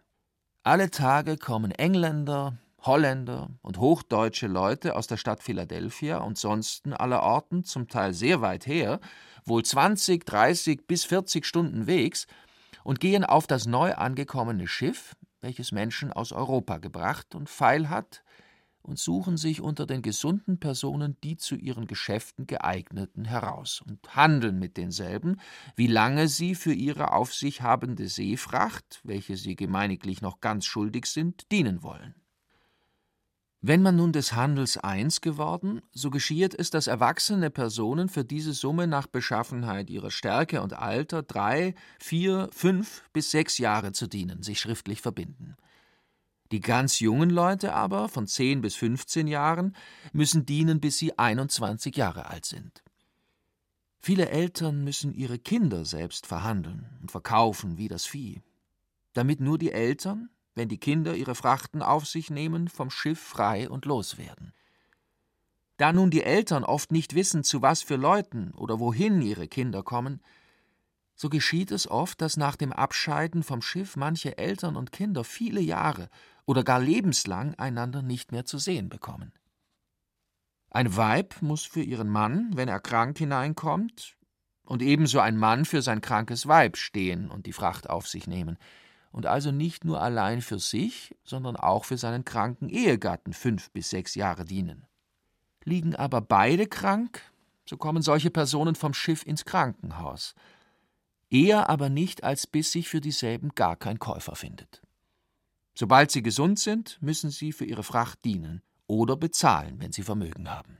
Alle 0.63 0.91
Tage 0.91 1.37
kommen 1.37 1.71
Engländer, 1.71 2.57
Holländer 2.81 3.51
und 3.61 3.77
hochdeutsche 3.77 4.47
Leute 4.47 4.95
aus 4.95 5.07
der 5.07 5.17
Stadt 5.17 5.41
Philadelphia 5.41 6.17
und 6.17 6.37
sonsten 6.37 6.93
aller 6.93 7.23
Orten, 7.23 7.63
zum 7.63 7.87
Teil 7.87 8.13
sehr 8.13 8.41
weit 8.41 8.67
her, 8.67 8.99
wohl 9.45 9.63
20, 9.63 10.25
30 10.25 10.87
bis 10.87 11.05
40 11.05 11.45
Stunden 11.45 11.87
Wegs, 11.87 12.27
und 12.83 12.99
gehen 12.99 13.23
auf 13.23 13.47
das 13.47 13.65
neu 13.65 13.93
angekommene 13.93 14.67
Schiff, 14.67 15.15
welches 15.41 15.71
Menschen 15.71 16.13
aus 16.13 16.31
Europa 16.31 16.77
gebracht 16.77 17.35
und 17.35 17.49
feil 17.49 17.89
hat, 17.89 18.23
und 18.83 18.97
suchen 18.99 19.37
sich 19.37 19.61
unter 19.61 19.85
den 19.85 20.01
gesunden 20.01 20.59
Personen 20.59 21.17
die 21.23 21.37
zu 21.37 21.55
ihren 21.55 21.87
Geschäften 21.87 22.47
geeigneten 22.47 23.25
heraus 23.25 23.81
und 23.81 24.15
handeln 24.15 24.59
mit 24.59 24.77
denselben, 24.77 25.39
wie 25.75 25.87
lange 25.87 26.27
sie 26.27 26.55
für 26.55 26.73
ihre 26.73 27.13
auf 27.13 27.33
sich 27.33 27.61
habende 27.61 28.07
Seefracht, 28.07 29.01
welche 29.03 29.37
sie 29.37 29.55
gemeiniglich 29.55 30.21
noch 30.21 30.41
ganz 30.41 30.65
schuldig 30.65 31.05
sind, 31.05 31.51
dienen 31.51 31.83
wollen. 31.83 32.20
Wenn 33.63 33.83
man 33.83 33.95
nun 33.95 34.11
des 34.11 34.33
Handels 34.33 34.77
eins 34.77 35.21
geworden, 35.21 35.83
so 35.91 36.09
geschiehet 36.09 36.55
es, 36.57 36.71
dass 36.71 36.87
erwachsene 36.87 37.51
Personen 37.51 38.09
für 38.09 38.25
diese 38.25 38.53
Summe 38.53 38.87
nach 38.87 39.05
Beschaffenheit 39.05 39.91
ihrer 39.91 40.09
Stärke 40.09 40.63
und 40.63 40.73
Alter 40.73 41.21
drei, 41.21 41.75
vier, 41.99 42.49
fünf 42.51 43.03
bis 43.13 43.29
sechs 43.29 43.59
Jahre 43.59 43.91
zu 43.91 44.07
dienen, 44.07 44.41
sich 44.41 44.59
schriftlich 44.59 45.01
verbinden. 45.01 45.55
Die 46.51 46.59
ganz 46.59 46.99
jungen 46.99 47.29
Leute 47.29 47.73
aber, 47.73 48.09
von 48.09 48.25
zehn 48.25 48.61
bis 48.61 48.75
fünfzehn 48.75 49.27
Jahren, 49.27 49.75
müssen 50.11 50.47
dienen, 50.47 50.81
bis 50.81 50.97
sie 50.97 51.17
21 51.19 51.95
Jahre 51.95 52.25
alt 52.25 52.45
sind. 52.45 52.83
Viele 53.99 54.29
Eltern 54.29 54.83
müssen 54.83 55.13
ihre 55.13 55.37
Kinder 55.37 55.85
selbst 55.85 56.25
verhandeln 56.25 56.89
und 56.99 57.11
verkaufen 57.11 57.77
wie 57.77 57.87
das 57.87 58.07
Vieh, 58.07 58.41
damit 59.13 59.39
nur 59.39 59.59
die 59.59 59.71
Eltern, 59.71 60.31
wenn 60.55 60.69
die 60.69 60.77
Kinder 60.77 61.15
ihre 61.15 61.35
Frachten 61.35 61.81
auf 61.81 62.05
sich 62.05 62.29
nehmen, 62.29 62.67
vom 62.67 62.89
Schiff 62.89 63.19
frei 63.19 63.69
und 63.69 63.85
los 63.85 64.17
werden. 64.17 64.53
Da 65.77 65.93
nun 65.93 66.11
die 66.11 66.23
Eltern 66.23 66.63
oft 66.63 66.91
nicht 66.91 67.15
wissen, 67.15 67.43
zu 67.43 67.61
was 67.61 67.81
für 67.81 67.95
Leuten 67.95 68.51
oder 68.51 68.79
wohin 68.79 69.21
ihre 69.21 69.47
Kinder 69.47 69.83
kommen, 69.83 70.21
so 71.15 71.29
geschieht 71.29 71.71
es 71.71 71.89
oft, 71.89 72.21
dass 72.21 72.37
nach 72.37 72.55
dem 72.55 72.73
Abscheiden 72.73 73.43
vom 73.43 73.61
Schiff 73.61 73.95
manche 73.95 74.37
Eltern 74.37 74.75
und 74.75 74.91
Kinder 74.91 75.23
viele 75.23 75.61
Jahre 75.61 76.09
oder 76.45 76.63
gar 76.63 76.79
lebenslang 76.79 77.55
einander 77.55 78.01
nicht 78.01 78.31
mehr 78.31 78.45
zu 78.45 78.57
sehen 78.57 78.89
bekommen. 78.89 79.31
Ein 80.69 80.95
Weib 80.95 81.41
muss 81.41 81.63
für 81.63 81.81
ihren 81.81 82.09
Mann, 82.09 82.51
wenn 82.55 82.67
er 82.67 82.79
krank 82.79 83.17
hineinkommt, 83.17 84.17
und 84.63 84.81
ebenso 84.81 85.19
ein 85.19 85.37
Mann 85.37 85.65
für 85.65 85.81
sein 85.81 86.01
krankes 86.01 86.47
Weib 86.47 86.77
stehen 86.77 87.29
und 87.29 87.45
die 87.45 87.53
Fracht 87.53 87.89
auf 87.89 88.07
sich 88.07 88.25
nehmen 88.25 88.57
und 89.11 89.25
also 89.25 89.51
nicht 89.51 89.85
nur 89.85 90.01
allein 90.01 90.41
für 90.41 90.59
sich, 90.59 91.15
sondern 91.23 91.55
auch 91.55 91.85
für 91.85 91.97
seinen 91.97 92.25
kranken 92.25 92.69
Ehegatten 92.69 93.33
fünf 93.33 93.71
bis 93.71 93.89
sechs 93.89 94.15
Jahre 94.15 94.45
dienen. 94.45 94.85
Liegen 95.63 95.95
aber 95.95 96.21
beide 96.21 96.67
krank, 96.67 97.21
so 97.65 97.77
kommen 97.77 98.01
solche 98.01 98.31
Personen 98.31 98.75
vom 98.75 98.93
Schiff 98.93 99.25
ins 99.25 99.45
Krankenhaus, 99.45 100.33
eher 101.29 101.69
aber 101.69 101.89
nicht, 101.89 102.23
als 102.23 102.47
bis 102.47 102.71
sich 102.71 102.89
für 102.89 103.01
dieselben 103.01 103.49
gar 103.55 103.75
kein 103.75 103.99
Käufer 103.99 104.35
findet. 104.35 104.81
Sobald 105.73 106.11
sie 106.11 106.21
gesund 106.21 106.59
sind, 106.59 106.97
müssen 107.01 107.29
sie 107.29 107.51
für 107.51 107.65
ihre 107.65 107.83
Fracht 107.83 108.25
dienen 108.25 108.61
oder 108.87 109.15
bezahlen, 109.15 109.79
wenn 109.79 109.91
sie 109.91 110.03
Vermögen 110.03 110.49
haben. 110.49 110.77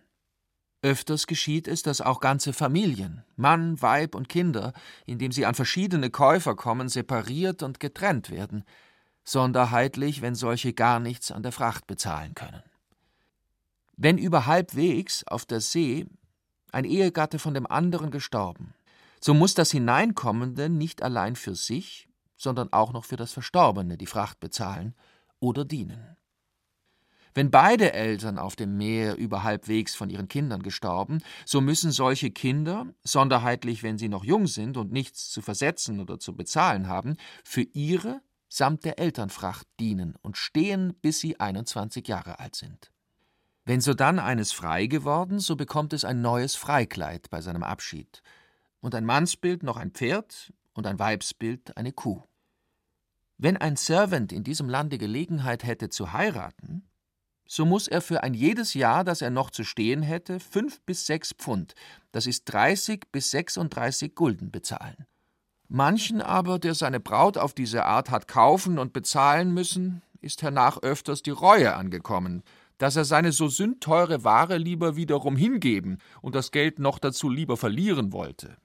Öfters 0.83 1.27
geschieht 1.27 1.67
es, 1.67 1.83
dass 1.83 2.01
auch 2.01 2.19
ganze 2.19 2.53
Familien, 2.53 3.23
Mann, 3.35 3.81
Weib 3.81 4.15
und 4.15 4.29
Kinder, 4.29 4.73
indem 5.05 5.31
sie 5.31 5.45
an 5.45 5.53
verschiedene 5.53 6.09
Käufer 6.09 6.55
kommen, 6.55 6.89
separiert 6.89 7.61
und 7.61 7.79
getrennt 7.79 8.31
werden, 8.31 8.63
sonderheitlich, 9.23 10.21
wenn 10.23 10.33
solche 10.33 10.73
gar 10.73 10.99
nichts 10.99 11.31
an 11.31 11.43
der 11.43 11.51
Fracht 11.51 11.85
bezahlen 11.85 12.33
können. 12.33 12.63
Wenn 13.95 14.17
über 14.17 14.47
halbwegs 14.47 15.23
auf 15.27 15.45
der 15.45 15.61
See 15.61 16.07
ein 16.71 16.85
Ehegatte 16.85 17.37
von 17.37 17.53
dem 17.53 17.67
anderen 17.67 18.09
gestorben, 18.09 18.73
so 19.19 19.35
muss 19.35 19.53
das 19.53 19.69
Hineinkommende 19.69 20.69
nicht 20.69 21.03
allein 21.03 21.35
für 21.35 21.53
sich, 21.53 22.07
sondern 22.37 22.73
auch 22.73 22.91
noch 22.91 23.05
für 23.05 23.17
das 23.17 23.31
Verstorbene 23.31 23.97
die 23.97 24.07
Fracht 24.07 24.39
bezahlen 24.39 24.95
oder 25.39 25.63
dienen. 25.63 26.17
Wenn 27.33 27.49
beide 27.49 27.93
Eltern 27.93 28.37
auf 28.37 28.55
dem 28.55 28.77
Meer 28.77 29.15
über 29.15 29.43
halbwegs 29.43 29.95
von 29.95 30.09
ihren 30.09 30.27
Kindern 30.27 30.63
gestorben, 30.63 31.19
so 31.45 31.61
müssen 31.61 31.91
solche 31.91 32.31
Kinder, 32.31 32.87
sonderheitlich 33.03 33.83
wenn 33.83 33.97
sie 33.97 34.09
noch 34.09 34.25
jung 34.25 34.47
sind 34.47 34.75
und 34.75 34.91
nichts 34.91 35.29
zu 35.29 35.41
versetzen 35.41 35.99
oder 35.99 36.19
zu 36.19 36.35
bezahlen 36.35 36.87
haben, 36.87 37.15
für 37.43 37.61
ihre 37.73 38.21
samt 38.49 38.83
der 38.83 38.99
Elternfracht 38.99 39.65
dienen 39.79 40.15
und 40.21 40.35
stehen, 40.35 40.93
bis 41.01 41.19
sie 41.19 41.39
21 41.39 42.05
Jahre 42.07 42.39
alt 42.39 42.55
sind. 42.55 42.91
Wenn 43.63 43.79
sodann 43.79 44.19
eines 44.19 44.51
frei 44.51 44.87
geworden, 44.87 45.39
so 45.39 45.55
bekommt 45.55 45.93
es 45.93 46.03
ein 46.03 46.21
neues 46.21 46.55
Freikleid 46.55 47.29
bei 47.29 47.39
seinem 47.41 47.63
Abschied, 47.63 48.21
und 48.81 48.95
ein 48.95 49.05
Mannsbild 49.05 49.63
noch 49.63 49.77
ein 49.77 49.91
Pferd 49.91 50.51
und 50.73 50.87
ein 50.87 50.99
Weibsbild 50.99 51.77
eine 51.77 51.93
Kuh. 51.93 52.23
Wenn 53.37 53.57
ein 53.57 53.75
Servant 53.75 54.33
in 54.33 54.43
diesem 54.43 54.67
Lande 54.67 54.97
Gelegenheit 54.97 55.63
hätte 55.63 55.89
zu 55.89 56.11
heiraten, 56.11 56.87
so 57.53 57.65
muss 57.65 57.89
er 57.89 57.99
für 57.99 58.23
ein 58.23 58.33
jedes 58.33 58.75
Jahr, 58.75 59.03
das 59.03 59.21
er 59.21 59.29
noch 59.29 59.49
zu 59.49 59.65
stehen 59.65 60.03
hätte, 60.03 60.39
fünf 60.39 60.79
bis 60.83 61.05
sechs 61.05 61.33
Pfund, 61.33 61.75
das 62.13 62.25
ist 62.25 62.45
30 62.45 63.11
bis 63.11 63.29
36 63.31 64.15
Gulden 64.15 64.51
bezahlen. 64.51 65.05
Manchen 65.67 66.21
aber, 66.21 66.59
der 66.59 66.75
seine 66.75 67.01
Braut 67.01 67.37
auf 67.37 67.53
diese 67.53 67.83
Art 67.83 68.09
hat 68.09 68.29
kaufen 68.29 68.79
und 68.79 68.93
bezahlen 68.93 69.53
müssen, 69.53 70.01
ist 70.21 70.41
hernach 70.41 70.77
öfters 70.81 71.23
die 71.23 71.31
Reue 71.31 71.75
angekommen, 71.75 72.43
dass 72.77 72.95
er 72.95 73.03
seine 73.03 73.33
so 73.33 73.49
sündteure 73.49 74.23
Ware 74.23 74.55
lieber 74.55 74.95
wiederum 74.95 75.35
hingeben 75.35 75.97
und 76.21 76.35
das 76.35 76.51
Geld 76.51 76.79
noch 76.79 76.99
dazu 76.99 77.29
lieber 77.29 77.57
verlieren 77.57 78.13
wollte. 78.13 78.55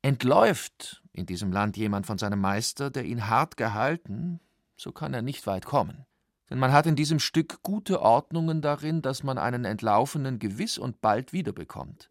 Entläuft 0.00 1.02
in 1.12 1.26
diesem 1.26 1.50
Land 1.50 1.76
jemand 1.76 2.06
von 2.06 2.18
seinem 2.18 2.40
Meister, 2.40 2.90
der 2.90 3.04
ihn 3.04 3.26
hart 3.26 3.56
gehalten, 3.56 4.38
so 4.76 4.92
kann 4.92 5.12
er 5.12 5.22
nicht 5.22 5.44
weit 5.48 5.64
kommen. 5.64 6.06
Denn 6.50 6.58
man 6.58 6.72
hat 6.72 6.86
in 6.86 6.96
diesem 6.96 7.18
Stück 7.18 7.62
gute 7.62 8.02
Ordnungen 8.02 8.60
darin, 8.60 9.02
dass 9.02 9.22
man 9.22 9.38
einen 9.38 9.64
Entlaufenen 9.64 10.38
gewiss 10.38 10.78
und 10.78 11.00
bald 11.00 11.32
wiederbekommt. 11.32 12.10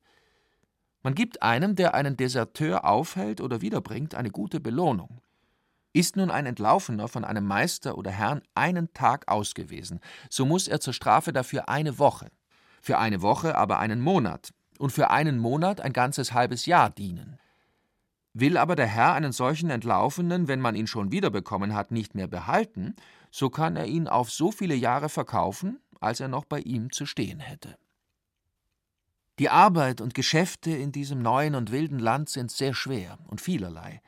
Man 1.03 1.15
gibt 1.15 1.43
einem, 1.43 1.75
der 1.75 1.93
einen 1.93 2.17
Deserteur 2.17 2.85
aufhält 2.85 3.41
oder 3.41 3.61
wiederbringt, 3.61 4.15
eine 4.15 4.31
gute 4.31 4.59
Belohnung. 4.59 5.19
Ist 5.91 6.15
nun 6.15 6.31
ein 6.31 6.47
Entlaufener 6.47 7.07
von 7.07 7.23
einem 7.23 7.45
Meister 7.45 7.97
oder 7.97 8.09
Herrn 8.09 8.41
einen 8.55 8.91
Tag 8.93 9.27
ausgewesen, 9.27 9.99
so 10.29 10.45
muss 10.45 10.67
er 10.67 10.79
zur 10.79 10.93
Strafe 10.93 11.33
dafür 11.33 11.69
eine 11.69 11.99
Woche, 11.99 12.31
für 12.81 12.97
eine 12.97 13.21
Woche 13.21 13.55
aber 13.55 13.77
einen 13.77 14.01
Monat 14.01 14.53
und 14.79 14.91
für 14.91 15.11
einen 15.11 15.37
Monat 15.37 15.81
ein 15.81 15.93
ganzes 15.93 16.33
halbes 16.33 16.65
Jahr 16.65 16.89
dienen. 16.89 17.37
Will 18.33 18.57
aber 18.57 18.75
der 18.75 18.87
Herr 18.87 19.13
einen 19.13 19.31
solchen 19.31 19.69
Entlaufenen, 19.69 20.47
wenn 20.47 20.59
man 20.59 20.73
ihn 20.73 20.87
schon 20.87 21.11
wiederbekommen 21.11 21.75
hat, 21.75 21.91
nicht 21.91 22.15
mehr 22.15 22.27
behalten, 22.27 22.95
so 23.35 23.49
kann 23.49 23.75
er 23.75 23.87
ihn 23.87 24.07
auf 24.07 24.29
so 24.29 24.51
viele 24.51 24.75
Jahre 24.75 25.09
verkaufen, 25.09 25.79
als 25.99 26.19
er 26.19 26.27
noch 26.27 26.45
bei 26.45 26.59
ihm 26.59 26.91
zu 26.91 27.07
stehen 27.07 27.39
hätte. 27.39 27.75
Die 29.39 29.49
Arbeit 29.49 30.01
und 30.01 30.13
Geschäfte 30.13 30.69
in 30.69 30.91
diesem 30.91 31.23
neuen 31.23 31.55
und 31.55 31.71
wilden 31.71 31.97
Land 31.97 32.29
sind 32.29 32.51
sehr 32.51 32.75
schwer 32.75 33.17
und 33.25 33.41
vielerlei. 33.41 34.03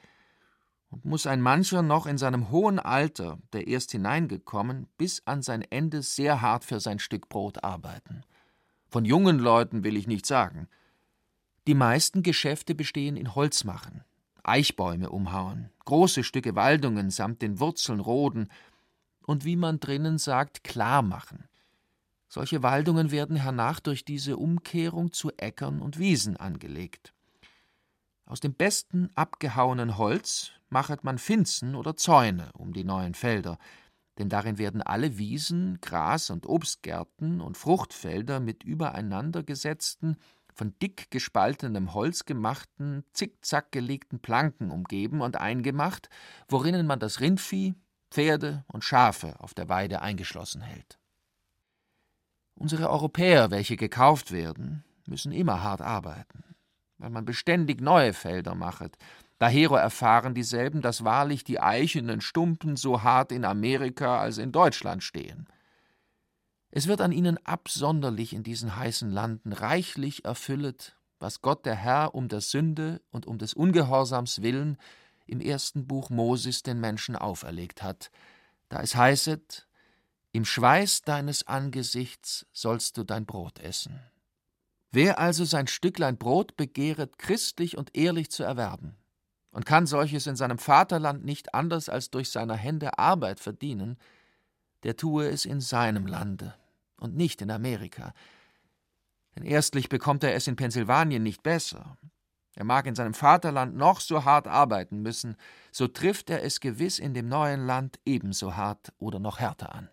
Und 0.92 1.06
muss 1.06 1.26
ein 1.26 1.42
mancher 1.42 1.82
noch 1.82 2.06
in 2.06 2.20
seinem 2.20 2.52
hohen 2.52 2.78
Alter, 2.78 3.40
der 3.52 3.66
erst 3.66 3.94
hineingekommen, 3.94 4.88
bis 5.00 5.24
an 5.26 5.42
sein 5.42 5.64
Ende 5.64 6.04
sehr 6.04 6.42
hart 6.42 6.64
für 6.64 6.80
sein 6.80 7.00
Stück 7.00 7.28
Brot 7.28 7.64
arbeiten. 7.64 8.22
Von 8.90 9.06
jungen 9.06 9.40
Leuten 9.40 9.84
will 9.84 9.98
ich 9.98 10.06
nicht 10.06 10.28
sagen. 10.28 10.68
Die 11.66 11.74
meisten 11.74 12.22
Geschäfte 12.22 12.76
bestehen 12.76 13.18
in 13.18 13.34
Holzmachen, 13.34 14.04
Eichbäume 14.44 15.10
umhauen, 15.10 15.72
große 15.86 16.24
Stücke 16.24 16.56
Waldungen 16.56 17.10
samt 17.10 17.42
den 17.42 17.60
Wurzeln 17.60 18.00
roden, 18.00 18.50
und 19.26 19.46
wie 19.46 19.56
man 19.56 19.80
drinnen 19.80 20.18
sagt, 20.18 20.64
klar 20.64 21.02
machen. 21.02 21.48
Solche 22.28 22.64
Waldungen 22.64 23.12
werden 23.12 23.38
hernach 23.38 23.80
durch 23.80 24.04
diese 24.04 24.38
Umkehrung 24.38 25.14
zu 25.14 25.32
Äckern 25.38 25.82
und 25.82 26.00
Wiesen 26.00 26.38
angelegt. 26.38 27.14
Aus 28.26 28.40
dem 28.40 28.54
besten 28.54 29.10
abgehauenen 29.16 29.98
Holz 29.98 30.52
machet 30.70 31.04
man 31.04 31.18
Finzen 31.18 31.76
oder 31.76 31.96
Zäune 31.96 32.50
um 32.54 32.74
die 32.74 32.84
neuen 32.84 33.14
Felder, 33.14 33.58
denn 34.18 34.30
darin 34.30 34.58
werden 34.58 34.82
alle 34.82 35.18
Wiesen, 35.18 35.80
Gras- 35.82 36.30
und 36.30 36.48
Obstgärten 36.48 37.42
und 37.42 37.58
Fruchtfelder 37.58 38.40
mit 38.40 38.64
übereinander 38.64 39.44
gesetzten, 39.44 40.18
von 40.54 40.74
dick 40.80 41.12
gespaltenem 41.12 41.94
Holz 41.94 42.26
gemachten, 42.26 43.04
zickzack 43.14 43.72
gelegten 43.72 44.20
Planken 44.20 44.72
umgeben 44.72 45.22
und 45.22 45.36
eingemacht, 45.36 46.10
worinnen 46.48 46.88
man 46.88 47.00
das 47.00 47.20
Rindvieh, 47.20 47.76
Pferde 48.16 48.64
und 48.68 48.86
Schafe 48.86 49.36
auf 49.42 49.54
der 49.54 49.68
Weide 49.68 50.02
eingeschlossen 50.02 50.62
hält. 50.62 50.98
Unsere 52.54 52.90
Europäer, 52.90 53.52
welche 53.52 53.76
gekauft 53.76 54.32
werden, 54.32 54.86
müssen 55.06 55.34
immer 55.34 55.64
hart 55.64 55.82
arbeiten, 55.82 56.56
weil 56.98 57.10
man 57.10 57.26
beständig 57.26 57.82
neue 57.82 58.14
Felder 58.14 58.56
machet. 58.56 58.98
Dahero 59.38 59.76
erfahren 59.76 60.34
dieselben, 60.34 60.82
dass 60.82 61.04
wahrlich 61.04 61.44
die 61.44 61.60
eichenen 61.60 62.22
Stumpen 62.22 62.78
so 62.78 63.04
hart 63.04 63.34
in 63.34 63.44
Amerika 63.44 64.18
als 64.18 64.38
in 64.38 64.54
Deutschland 64.54 65.04
stehen. 65.04 65.50
Es 66.70 66.88
wird 66.88 67.02
an 67.02 67.12
ihnen 67.12 67.38
absonderlich 67.46 68.32
in 68.32 68.44
diesen 68.44 68.78
heißen 68.78 69.12
Landen 69.12 69.52
reichlich 69.52 70.24
erfüllet, 70.24 70.96
was 71.20 71.42
Gott 71.42 71.66
der 71.66 71.76
Herr 71.76 72.16
um 72.16 72.30
der 72.30 72.40
Sünde 72.40 73.02
und 73.12 73.26
um 73.26 73.40
des 73.40 73.54
Ungehorsams 73.54 74.42
willen 74.42 74.78
im 75.26 75.42
ersten 75.42 75.88
Buch 75.88 76.10
Moses 76.10 76.64
den 76.64 76.80
Menschen 76.80 77.16
auferlegt 77.16 77.84
hat, 77.84 78.12
da 78.70 78.82
es 78.82 78.96
heißet, 78.96 79.68
im 80.32 80.46
Schweiß 80.46 81.02
deines 81.04 81.48
Angesichts 81.48 82.46
sollst 82.52 82.98
du 82.98 83.04
dein 83.04 83.26
Brot 83.26 83.60
essen. 83.60 84.00
Wer 84.92 85.20
also 85.20 85.46
sein 85.46 85.68
Stücklein 85.68 86.18
Brot 86.18 86.58
begehret, 86.58 87.18
christlich 87.18 87.78
und 87.78 87.96
ehrlich 87.96 88.30
zu 88.32 88.44
erwerben, 88.44 88.96
und 89.52 89.66
kann 89.66 89.88
solches 89.88 90.28
in 90.28 90.36
seinem 90.36 90.58
Vaterland 90.58 91.24
nicht 91.24 91.54
anders 91.54 91.88
als 91.88 92.10
durch 92.12 92.30
seiner 92.30 92.56
Hände 92.56 93.00
Arbeit 93.00 93.40
verdienen, 93.40 93.98
der 94.84 94.98
tue 94.98 95.30
es 95.30 95.46
in 95.46 95.62
seinem 95.62 96.06
Lande 96.06 96.54
und 96.98 97.16
nicht 97.16 97.42
in 97.42 97.50
Amerika. 97.50 98.14
Denn 99.36 99.46
erstlich 99.46 99.88
bekommt 99.88 100.24
er 100.26 100.36
es 100.36 100.48
in 100.48 100.58
Pennsylvanien 100.58 101.24
nicht 101.24 101.42
besser, 101.42 101.98
er 102.56 102.64
mag 102.64 102.88
in 102.88 102.96
seinem 102.96 103.14
Vaterland 103.14 103.76
noch 103.76 104.00
so 104.00 104.24
hart 104.24 104.48
arbeiten 104.48 105.02
müssen, 105.02 105.36
so 105.72 105.88
trifft 105.88 106.30
er 106.30 106.44
es 106.44 106.62
gewiss 106.62 107.00
in 107.00 107.14
dem 107.14 107.28
neuen 107.28 107.66
Land 107.66 108.00
ebenso 108.06 108.56
hart 108.56 108.94
oder 108.98 109.20
noch 109.20 109.40
härter 109.40 109.76
an. 109.76 109.90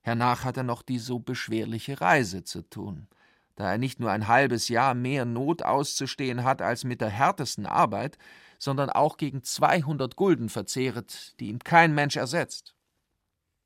Hernach 0.00 0.44
hat 0.44 0.56
er 0.56 0.62
noch 0.62 0.82
die 0.82 0.98
so 0.98 1.18
beschwerliche 1.18 2.00
Reise 2.00 2.44
zu 2.44 2.62
tun, 2.62 3.08
da 3.56 3.72
er 3.72 3.78
nicht 3.78 4.00
nur 4.00 4.10
ein 4.10 4.28
halbes 4.28 4.68
Jahr 4.68 4.94
mehr 4.94 5.24
Not 5.24 5.62
auszustehen 5.62 6.44
hat 6.44 6.62
als 6.62 6.84
mit 6.84 7.00
der 7.00 7.10
härtesten 7.10 7.66
Arbeit, 7.66 8.16
sondern 8.58 8.90
auch 8.90 9.16
gegen 9.16 9.42
zweihundert 9.42 10.16
Gulden 10.16 10.48
verzehret, 10.48 11.38
die 11.40 11.48
ihm 11.48 11.58
kein 11.58 11.94
Mensch 11.94 12.16
ersetzt. 12.16 12.74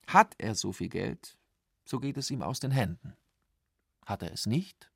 Hat 0.07 0.35
er 0.39 0.55
so 0.55 0.73
viel 0.73 0.89
Geld, 0.89 1.37
so 1.85 2.01
geht 2.01 2.17
es 2.17 2.31
ihm 2.31 2.43
aus 2.43 2.61
den 2.61 2.71
Händen. 2.71 3.15
Hat 4.07 4.23
er 4.23 4.33
es 4.33 4.47
nicht, 4.47 4.91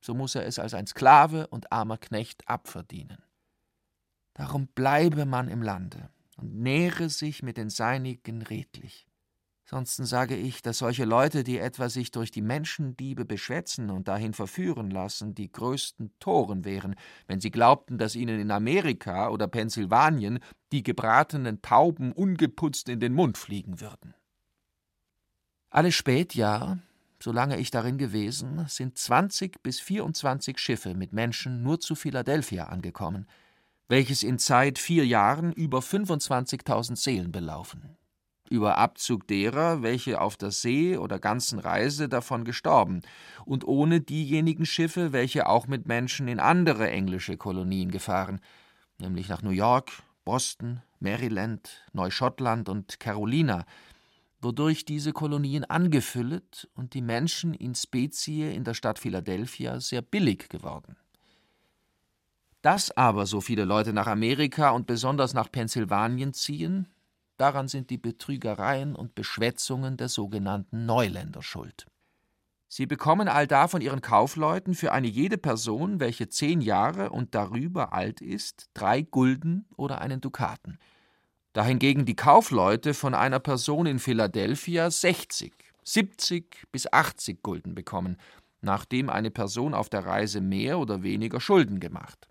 so 0.00 0.14
muss 0.14 0.34
er 0.34 0.46
es 0.46 0.58
als 0.58 0.74
ein 0.74 0.86
Sklave 0.86 1.46
und 1.48 1.72
armer 1.72 1.98
Knecht 1.98 2.48
abverdienen. 2.48 3.22
Darum 4.34 4.68
bleibe 4.68 5.26
man 5.26 5.48
im 5.48 5.62
Lande 5.62 6.10
und 6.36 6.54
nähre 6.54 7.08
sich 7.08 7.42
mit 7.42 7.56
den 7.56 7.70
Seinigen 7.70 8.42
redlich. 8.42 9.08
Sonsten 9.64 10.06
sage 10.06 10.34
ich, 10.34 10.62
dass 10.62 10.78
solche 10.78 11.04
Leute, 11.04 11.44
die 11.44 11.58
etwa 11.58 11.90
sich 11.90 12.10
durch 12.10 12.30
die 12.30 12.40
Menschendiebe 12.40 13.26
beschwätzen 13.26 13.90
und 13.90 14.08
dahin 14.08 14.32
verführen 14.32 14.90
lassen, 14.90 15.34
die 15.34 15.52
größten 15.52 16.10
Toren 16.20 16.64
wären, 16.64 16.94
wenn 17.26 17.40
sie 17.40 17.50
glaubten, 17.50 17.98
dass 17.98 18.14
ihnen 18.14 18.40
in 18.40 18.50
Amerika 18.50 19.28
oder 19.28 19.46
Pennsylvanien 19.46 20.38
die 20.72 20.82
gebratenen 20.82 21.60
Tauben 21.60 22.12
ungeputzt 22.12 22.88
in 22.88 22.98
den 22.98 23.12
Mund 23.12 23.36
fliegen 23.36 23.82
würden. 23.82 24.14
Alle 25.68 25.92
Spätjahr 25.92 26.78
solange 27.22 27.58
ich 27.58 27.70
darin 27.70 27.98
gewesen, 27.98 28.64
sind 28.68 28.96
20 28.96 29.62
bis 29.62 29.80
24 29.80 30.58
Schiffe 30.58 30.94
mit 30.94 31.12
Menschen 31.12 31.62
nur 31.62 31.80
zu 31.80 31.94
Philadelphia 31.94 32.64
angekommen, 32.64 33.26
welches 33.88 34.22
in 34.22 34.38
Zeit 34.38 34.78
vier 34.78 35.06
Jahren 35.06 35.52
über 35.52 35.78
25.000 35.78 36.96
Seelen 36.96 37.32
belaufen. 37.32 37.96
über 38.50 38.78
Abzug 38.78 39.26
derer, 39.26 39.82
welche 39.82 40.22
auf 40.22 40.38
der 40.38 40.50
See 40.50 40.96
oder 40.96 41.18
ganzen 41.18 41.58
Reise 41.58 42.08
davon 42.08 42.44
gestorben, 42.44 43.02
und 43.44 43.66
ohne 43.66 44.00
diejenigen 44.00 44.64
Schiffe, 44.64 45.12
welche 45.12 45.46
auch 45.46 45.66
mit 45.66 45.86
Menschen 45.86 46.28
in 46.28 46.40
andere 46.40 46.90
englische 46.90 47.36
Kolonien 47.36 47.90
gefahren, 47.90 48.40
nämlich 48.98 49.28
nach 49.28 49.42
New 49.42 49.50
York, 49.50 49.92
Boston, 50.24 50.82
Maryland, 51.00 51.84
Neuschottland 51.92 52.68
und 52.68 53.00
Carolina, 53.00 53.66
wodurch 54.40 54.84
diese 54.84 55.12
Kolonien 55.12 55.64
angefüllt 55.64 56.68
und 56.74 56.94
die 56.94 57.02
Menschen 57.02 57.54
in 57.54 57.74
Spezie 57.74 58.54
in 58.54 58.64
der 58.64 58.74
Stadt 58.74 58.98
Philadelphia 58.98 59.80
sehr 59.80 60.02
billig 60.02 60.48
geworden. 60.48 60.96
Dass 62.62 62.96
aber 62.96 63.26
so 63.26 63.40
viele 63.40 63.64
Leute 63.64 63.92
nach 63.92 64.06
Amerika 64.06 64.70
und 64.70 64.86
besonders 64.86 65.34
nach 65.34 65.50
Pennsylvanien 65.50 66.34
ziehen, 66.34 66.88
daran 67.36 67.68
sind 67.68 67.90
die 67.90 67.98
Betrügereien 67.98 68.94
und 68.96 69.14
Beschwätzungen 69.14 69.96
der 69.96 70.08
sogenannten 70.08 70.86
Neuländer 70.86 71.42
schuld. 71.42 71.86
Sie 72.70 72.86
bekommen 72.86 73.28
allda 73.28 73.66
von 73.66 73.80
ihren 73.80 74.02
Kaufleuten 74.02 74.74
für 74.74 74.92
eine 74.92 75.06
jede 75.08 75.38
Person, 75.38 76.00
welche 76.00 76.28
zehn 76.28 76.60
Jahre 76.60 77.10
und 77.10 77.34
darüber 77.34 77.92
alt 77.92 78.20
ist, 78.20 78.68
drei 78.74 79.02
Gulden 79.02 79.66
oder 79.76 80.00
einen 80.00 80.20
Dukaten– 80.20 80.78
dahingegen 81.52 82.04
die 82.04 82.16
Kaufleute 82.16 82.94
von 82.94 83.14
einer 83.14 83.40
Person 83.40 83.86
in 83.86 83.98
Philadelphia 83.98 84.90
60, 84.90 85.52
70 85.84 86.66
bis 86.70 86.92
80 86.92 87.42
Gulden 87.42 87.74
bekommen, 87.74 88.16
nachdem 88.60 89.08
eine 89.08 89.30
Person 89.30 89.74
auf 89.74 89.88
der 89.88 90.04
Reise 90.04 90.40
mehr 90.40 90.78
oder 90.78 91.02
weniger 91.02 91.40
Schulden 91.40 91.80
gemacht. 91.80 92.28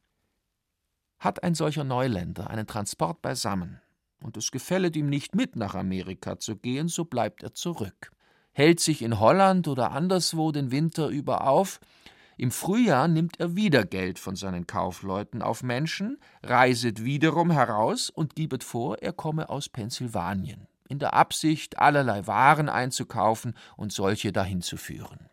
Hat 1.19 1.43
ein 1.43 1.55
solcher 1.55 1.83
Neuländer 1.83 2.49
einen 2.49 2.67
Transport 2.67 3.21
beisammen 3.21 3.81
und 4.21 4.37
es 4.37 4.51
gefället 4.51 4.95
ihm 4.95 5.09
nicht 5.09 5.35
mit 5.35 5.55
nach 5.55 5.75
Amerika 5.75 6.39
zu 6.39 6.55
gehen, 6.55 6.87
so 6.87 7.05
bleibt 7.05 7.43
er 7.43 7.53
zurück, 7.53 8.11
hält 8.51 8.79
sich 8.79 9.01
in 9.01 9.19
Holland 9.19 9.67
oder 9.67 9.91
anderswo 9.91 10.51
den 10.51 10.71
Winter 10.71 11.07
über 11.07 11.47
auf, 11.47 11.79
im 12.37 12.51
Frühjahr 12.51 13.07
nimmt 13.07 13.39
er 13.39 13.55
wieder 13.55 13.83
Geld 13.83 14.19
von 14.19 14.35
seinen 14.35 14.67
Kaufleuten 14.67 15.41
auf 15.41 15.63
Menschen, 15.63 16.19
reiset 16.43 17.03
wiederum 17.03 17.49
heraus 17.49 18.11
und 18.11 18.35
gibet 18.35 18.63
vor, 18.63 18.99
er 19.01 19.11
komme 19.11 19.49
aus 19.49 19.69
Pennsylvanien, 19.69 20.67
in 20.87 20.99
der 20.99 21.15
Absicht, 21.15 21.79
allerlei 21.79 22.27
Waren 22.27 22.69
einzukaufen 22.69 23.55
und 23.75 23.91
solche 23.91 24.31
dahin 24.31 24.61
zu 24.61 24.77
führen. 24.77 25.29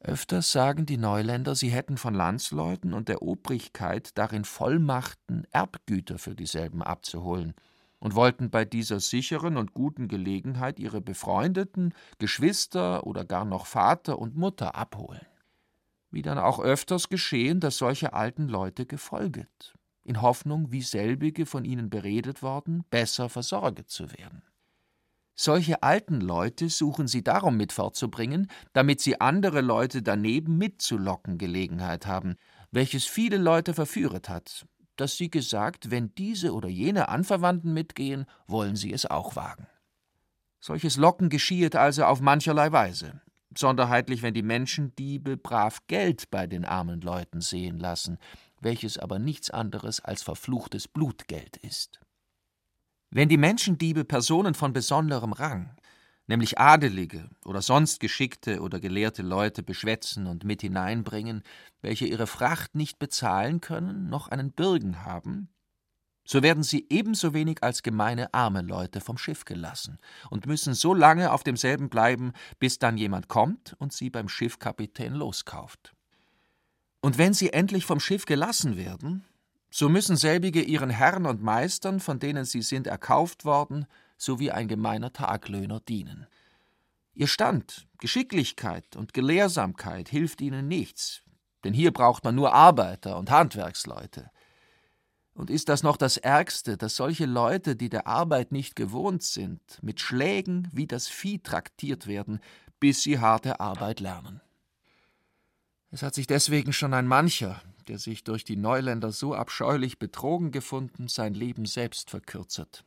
Öfters 0.00 0.50
sagen 0.50 0.86
die 0.86 0.96
Neuländer, 0.96 1.54
sie 1.54 1.68
hätten 1.68 1.98
von 1.98 2.14
Landsleuten 2.14 2.94
und 2.94 3.08
der 3.08 3.20
Obrigkeit 3.20 4.16
darin 4.16 4.46
Vollmachten, 4.46 5.46
Erbgüter 5.50 6.18
für 6.18 6.34
dieselben 6.34 6.82
abzuholen, 6.82 7.52
und 7.98 8.14
wollten 8.14 8.48
bei 8.48 8.64
dieser 8.64 9.00
sicheren 9.00 9.58
und 9.58 9.74
guten 9.74 10.08
Gelegenheit 10.08 10.78
ihre 10.78 11.02
befreundeten, 11.02 11.92
Geschwister 12.18 13.06
oder 13.06 13.26
gar 13.26 13.44
noch 13.44 13.66
Vater 13.66 14.18
und 14.20 14.36
Mutter 14.36 14.76
abholen 14.76 15.26
wie 16.10 16.22
dann 16.22 16.38
auch 16.38 16.60
öfters 16.60 17.08
geschehen, 17.08 17.60
dass 17.60 17.78
solche 17.78 18.12
alten 18.12 18.48
Leute 18.48 18.86
gefolget, 18.86 19.74
in 20.04 20.22
Hoffnung, 20.22 20.72
wie 20.72 20.82
selbige 20.82 21.46
von 21.46 21.64
ihnen 21.64 21.90
beredet 21.90 22.42
worden, 22.42 22.84
besser 22.90 23.28
versorget 23.28 23.90
zu 23.90 24.10
werden. 24.12 24.42
Solche 25.34 25.82
alten 25.84 26.20
Leute 26.20 26.68
suchen 26.68 27.06
sie 27.06 27.22
darum 27.22 27.56
mit 27.56 27.72
fortzubringen, 27.72 28.48
damit 28.72 29.00
sie 29.00 29.20
andere 29.20 29.60
Leute 29.60 30.02
daneben 30.02 30.58
mitzulocken 30.58 31.38
Gelegenheit 31.38 32.06
haben, 32.06 32.36
welches 32.72 33.04
viele 33.04 33.36
Leute 33.36 33.72
verführet 33.72 34.28
hat, 34.28 34.66
dass 34.96 35.16
sie 35.16 35.30
gesagt, 35.30 35.92
wenn 35.92 36.12
diese 36.16 36.52
oder 36.52 36.68
jene 36.68 37.08
Anverwandten 37.08 37.72
mitgehen, 37.72 38.26
wollen 38.48 38.74
sie 38.74 38.92
es 38.92 39.06
auch 39.06 39.36
wagen. 39.36 39.68
Solches 40.58 40.96
Locken 40.96 41.28
geschiehet 41.28 41.76
also 41.76 42.04
auf 42.04 42.20
mancherlei 42.20 42.72
Weise 42.72 43.20
sonderheitlich, 43.58 44.22
wenn 44.22 44.34
die 44.34 44.42
Menschendiebe 44.42 45.36
brav 45.36 45.86
Geld 45.86 46.30
bei 46.30 46.46
den 46.46 46.64
armen 46.64 47.00
Leuten 47.00 47.40
sehen 47.40 47.78
lassen, 47.78 48.18
welches 48.60 48.98
aber 48.98 49.18
nichts 49.18 49.50
anderes 49.50 50.00
als 50.00 50.22
verfluchtes 50.22 50.88
Blutgeld 50.88 51.56
ist. 51.58 52.00
Wenn 53.10 53.28
die 53.28 53.38
Menschendiebe 53.38 54.04
Personen 54.04 54.54
von 54.54 54.72
besonderem 54.72 55.32
Rang, 55.32 55.74
nämlich 56.26 56.58
Adelige 56.58 57.30
oder 57.44 57.62
sonst 57.62 58.00
geschickte 58.00 58.60
oder 58.60 58.80
gelehrte 58.80 59.22
Leute 59.22 59.62
beschwätzen 59.62 60.26
und 60.26 60.44
mit 60.44 60.60
hineinbringen, 60.60 61.42
welche 61.80 62.06
ihre 62.06 62.26
Fracht 62.26 62.74
nicht 62.74 62.98
bezahlen 62.98 63.60
können, 63.60 64.08
noch 64.08 64.28
einen 64.28 64.52
Bürgen 64.52 65.04
haben, 65.04 65.48
so 66.30 66.42
werden 66.42 66.62
sie 66.62 66.86
ebenso 66.90 67.32
wenig 67.32 67.62
als 67.62 67.82
gemeine 67.82 68.34
arme 68.34 68.60
Leute 68.60 69.00
vom 69.00 69.16
Schiff 69.16 69.46
gelassen 69.46 69.98
und 70.28 70.44
müssen 70.44 70.74
so 70.74 70.92
lange 70.92 71.32
auf 71.32 71.42
demselben 71.42 71.88
bleiben, 71.88 72.34
bis 72.58 72.78
dann 72.78 72.98
jemand 72.98 73.28
kommt 73.28 73.74
und 73.78 73.94
sie 73.94 74.10
beim 74.10 74.28
Schiffkapitän 74.28 75.14
loskauft. 75.14 75.94
Und 77.00 77.16
wenn 77.16 77.32
sie 77.32 77.54
endlich 77.54 77.86
vom 77.86 77.98
Schiff 77.98 78.26
gelassen 78.26 78.76
werden, 78.76 79.24
so 79.70 79.88
müssen 79.88 80.16
selbige 80.16 80.60
ihren 80.60 80.90
Herren 80.90 81.24
und 81.24 81.42
Meistern, 81.42 81.98
von 81.98 82.18
denen 82.18 82.44
sie 82.44 82.60
sind 82.60 82.86
erkauft 82.86 83.46
worden, 83.46 83.86
so 84.18 84.38
wie 84.38 84.52
ein 84.52 84.68
gemeiner 84.68 85.14
Taglöhner 85.14 85.80
dienen. 85.80 86.26
Ihr 87.14 87.26
Stand, 87.26 87.86
Geschicklichkeit 88.00 88.96
und 88.96 89.14
Gelehrsamkeit 89.14 90.10
hilft 90.10 90.42
ihnen 90.42 90.68
nichts, 90.68 91.22
denn 91.64 91.72
hier 91.72 91.90
braucht 91.90 92.22
man 92.22 92.34
nur 92.34 92.52
Arbeiter 92.52 93.16
und 93.16 93.30
Handwerksleute. 93.30 94.30
Und 95.38 95.50
ist 95.50 95.68
das 95.68 95.84
noch 95.84 95.96
das 95.96 96.16
Ärgste, 96.16 96.76
dass 96.76 96.96
solche 96.96 97.24
Leute, 97.24 97.76
die 97.76 97.88
der 97.88 98.08
Arbeit 98.08 98.50
nicht 98.50 98.74
gewohnt 98.74 99.22
sind, 99.22 99.60
mit 99.82 100.00
Schlägen 100.00 100.66
wie 100.72 100.88
das 100.88 101.06
Vieh 101.06 101.38
traktiert 101.38 102.08
werden, 102.08 102.40
bis 102.80 103.04
sie 103.04 103.20
harte 103.20 103.60
Arbeit 103.60 104.00
lernen? 104.00 104.40
Es 105.92 106.02
hat 106.02 106.16
sich 106.16 106.26
deswegen 106.26 106.72
schon 106.72 106.92
ein 106.92 107.06
mancher, 107.06 107.62
der 107.86 108.00
sich 108.00 108.24
durch 108.24 108.42
die 108.42 108.56
Neuländer 108.56 109.12
so 109.12 109.32
abscheulich 109.32 110.00
betrogen 110.00 110.50
gefunden, 110.50 111.06
sein 111.06 111.34
Leben 111.34 111.66
selbst 111.66 112.10
verkürzet. 112.10 112.82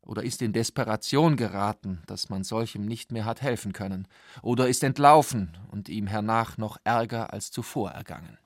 Oder 0.00 0.22
ist 0.22 0.40
in 0.40 0.54
Desperation 0.54 1.36
geraten, 1.36 2.02
dass 2.06 2.30
man 2.30 2.44
solchem 2.44 2.86
nicht 2.86 3.12
mehr 3.12 3.26
hat 3.26 3.42
helfen 3.42 3.74
können, 3.74 4.08
oder 4.40 4.70
ist 4.70 4.82
entlaufen 4.82 5.54
und 5.70 5.90
ihm 5.90 6.06
hernach 6.06 6.56
noch 6.56 6.78
ärger 6.84 7.34
als 7.34 7.50
zuvor 7.50 7.90
ergangen. 7.90 8.38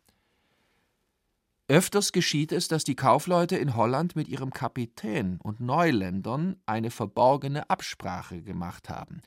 Öfters 1.68 2.12
geschieht 2.12 2.52
es, 2.52 2.68
dass 2.68 2.84
die 2.84 2.96
Kaufleute 2.96 3.56
in 3.56 3.76
Holland 3.76 4.16
mit 4.16 4.28
ihrem 4.28 4.50
Kapitän 4.50 5.38
und 5.40 5.60
Neuländern 5.60 6.56
eine 6.66 6.90
verborgene 6.90 7.70
Absprache 7.70 8.42
gemacht 8.42 8.88
haben, 8.88 9.22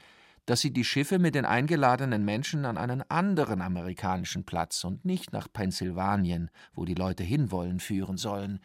dass 0.45 0.61
sie 0.61 0.71
die 0.71 0.83
Schiffe 0.83 1.17
mit 1.17 1.33
den 1.33 1.45
eingeladenen 1.45 2.25
Menschen 2.25 2.65
an 2.65 2.77
einen 2.77 3.09
anderen 3.09 3.61
amerikanischen 3.61 4.43
Platz 4.45 4.83
und 4.83 5.05
nicht 5.05 5.31
nach 5.31 5.47
Pennsylvanien, 5.51 6.51
wo 6.73 6.85
die 6.85 6.93
Leute 6.93 7.23
hinwollen, 7.23 7.79
führen 7.79 8.17
sollen, 8.17 8.59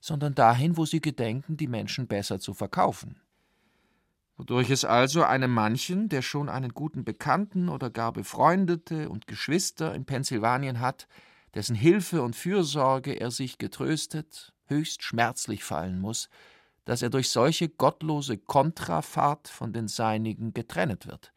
sondern 0.00 0.34
dahin, 0.34 0.76
wo 0.76 0.84
sie 0.84 1.00
gedenken, 1.00 1.56
die 1.56 1.68
Menschen 1.68 2.08
besser 2.08 2.40
zu 2.40 2.54
verkaufen. 2.54 3.20
Wodurch 4.36 4.70
es 4.70 4.84
also 4.84 5.22
einem 5.22 5.52
manchen, 5.52 6.08
der 6.08 6.22
schon 6.22 6.48
einen 6.48 6.70
guten 6.70 7.04
Bekannten 7.04 7.68
oder 7.68 7.90
gar 7.90 8.12
Befreundete 8.12 9.08
und 9.10 9.26
Geschwister 9.26 9.94
in 9.94 10.06
Pennsylvanien 10.06 10.80
hat, 10.80 11.06
dessen 11.54 11.76
Hilfe 11.76 12.22
und 12.22 12.36
Fürsorge 12.36 13.12
er 13.12 13.30
sich 13.30 13.58
getröstet, 13.58 14.52
höchst 14.66 15.02
schmerzlich 15.02 15.64
fallen 15.64 16.00
muss, 16.00 16.28
dass 16.84 17.02
er 17.02 17.10
durch 17.10 17.30
solche 17.30 17.68
gottlose 17.68 18.38
Kontrafahrt 18.38 19.48
von 19.48 19.72
den 19.72 19.88
Seinigen 19.88 20.52
getrennet 20.52 21.06
wird, 21.06 21.32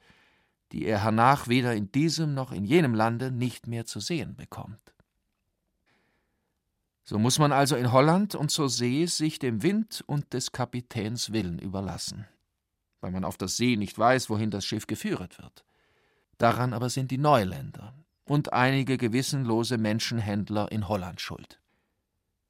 die 0.72 0.86
er 0.86 1.04
hernach 1.04 1.48
weder 1.48 1.74
in 1.76 1.92
diesem 1.92 2.34
noch 2.34 2.52
in 2.52 2.66
jenem 2.66 2.96
Lande 2.96 3.32
nicht 3.32 3.68
mehr 3.68 3.86
zu 3.86 4.00
sehen 4.00 4.36
bekommt. 4.36 4.94
So 7.04 7.20
muss 7.20 7.38
man 7.38 7.52
also 7.52 7.76
in 7.76 7.92
Holland 7.92 8.34
und 8.34 8.50
zur 8.50 8.68
See 8.68 9.06
sich 9.06 9.38
dem 9.38 9.62
Wind 9.62 10.04
und 10.08 10.34
des 10.34 10.52
Kapitäns 10.52 11.32
Willen 11.32 11.60
überlassen, 11.60 12.26
weil 13.00 13.12
man 13.12 13.24
auf 13.24 13.38
der 13.38 13.48
See 13.48 13.76
nicht 13.76 14.00
weiß, 14.00 14.32
wohin 14.32 14.50
das 14.50 14.66
Schiff 14.66 14.88
geführet 14.88 15.38
wird. 15.38 15.64
Daran 16.40 16.74
aber 16.74 16.90
sind 16.90 17.12
die 17.12 17.20
Neuländer, 17.20 17.94
und 18.26 18.54
einige 18.54 18.98
gewissenlose 18.98 19.78
Menschenhändler 19.78 20.72
in 20.72 20.88
Holland 20.88 21.22
schuld. 21.22 21.62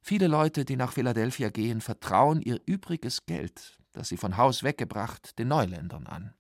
Viele 0.01 0.27
Leute, 0.27 0.65
die 0.65 0.77
nach 0.77 0.93
Philadelphia 0.93 1.49
gehen, 1.49 1.81
vertrauen 1.81 2.41
ihr 2.41 2.59
übriges 2.65 3.25
Geld, 3.25 3.77
das 3.91 4.07
sie 4.07 4.17
von 4.17 4.38
Haus 4.38 4.63
weggebracht, 4.63 5.38
den 5.38 5.49
Neuländern 5.49 6.07
an. 6.07 6.33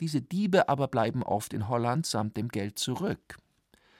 Diese 0.00 0.22
Diebe 0.22 0.68
aber 0.68 0.86
bleiben 0.88 1.22
oft 1.22 1.52
in 1.52 1.68
Holland 1.68 2.06
samt 2.06 2.36
dem 2.36 2.48
Geld 2.48 2.78
zurück 2.78 3.38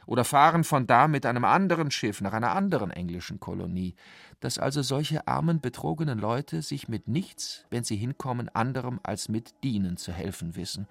oder 0.06 0.24
fahren 0.24 0.64
von 0.64 0.86
da 0.86 1.08
mit 1.08 1.26
einem 1.26 1.44
anderen 1.44 1.90
Schiff 1.90 2.20
nach 2.20 2.32
einer 2.32 2.52
anderen 2.52 2.90
englischen 2.90 3.40
Kolonie, 3.40 3.94
dass 4.40 4.58
also 4.58 4.80
solche 4.82 5.26
armen, 5.26 5.60
betrogenen 5.60 6.18
Leute 6.18 6.62
sich 6.62 6.88
mit 6.88 7.08
nichts, 7.08 7.66
wenn 7.70 7.84
sie 7.84 7.96
hinkommen, 7.96 8.48
anderem 8.48 9.00
als 9.02 9.28
mit 9.28 9.52
Dienen 9.64 9.96
zu 9.96 10.12
helfen 10.12 10.56
wissen 10.56 10.86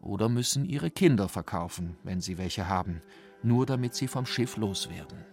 oder 0.00 0.28
müssen 0.28 0.64
ihre 0.64 0.90
Kinder 0.90 1.28
verkaufen, 1.28 1.96
wenn 2.04 2.20
sie 2.20 2.38
welche 2.38 2.68
haben, 2.68 3.02
nur 3.42 3.66
damit 3.66 3.94
sie 3.94 4.08
vom 4.08 4.26
Schiff 4.26 4.56
loswerden. 4.56 5.24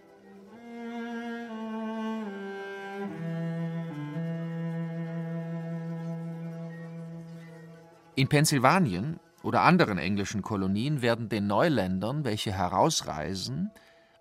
In 8.17 8.29
Pennsylvanien 8.29 9.19
oder 9.43 9.61
anderen 9.61 9.97
englischen 9.97 10.41
Kolonien 10.41 11.01
werden 11.01 11.27
den 11.27 11.47
Neuländern, 11.47 12.23
welche 12.23 12.53
herausreisen, 12.53 13.71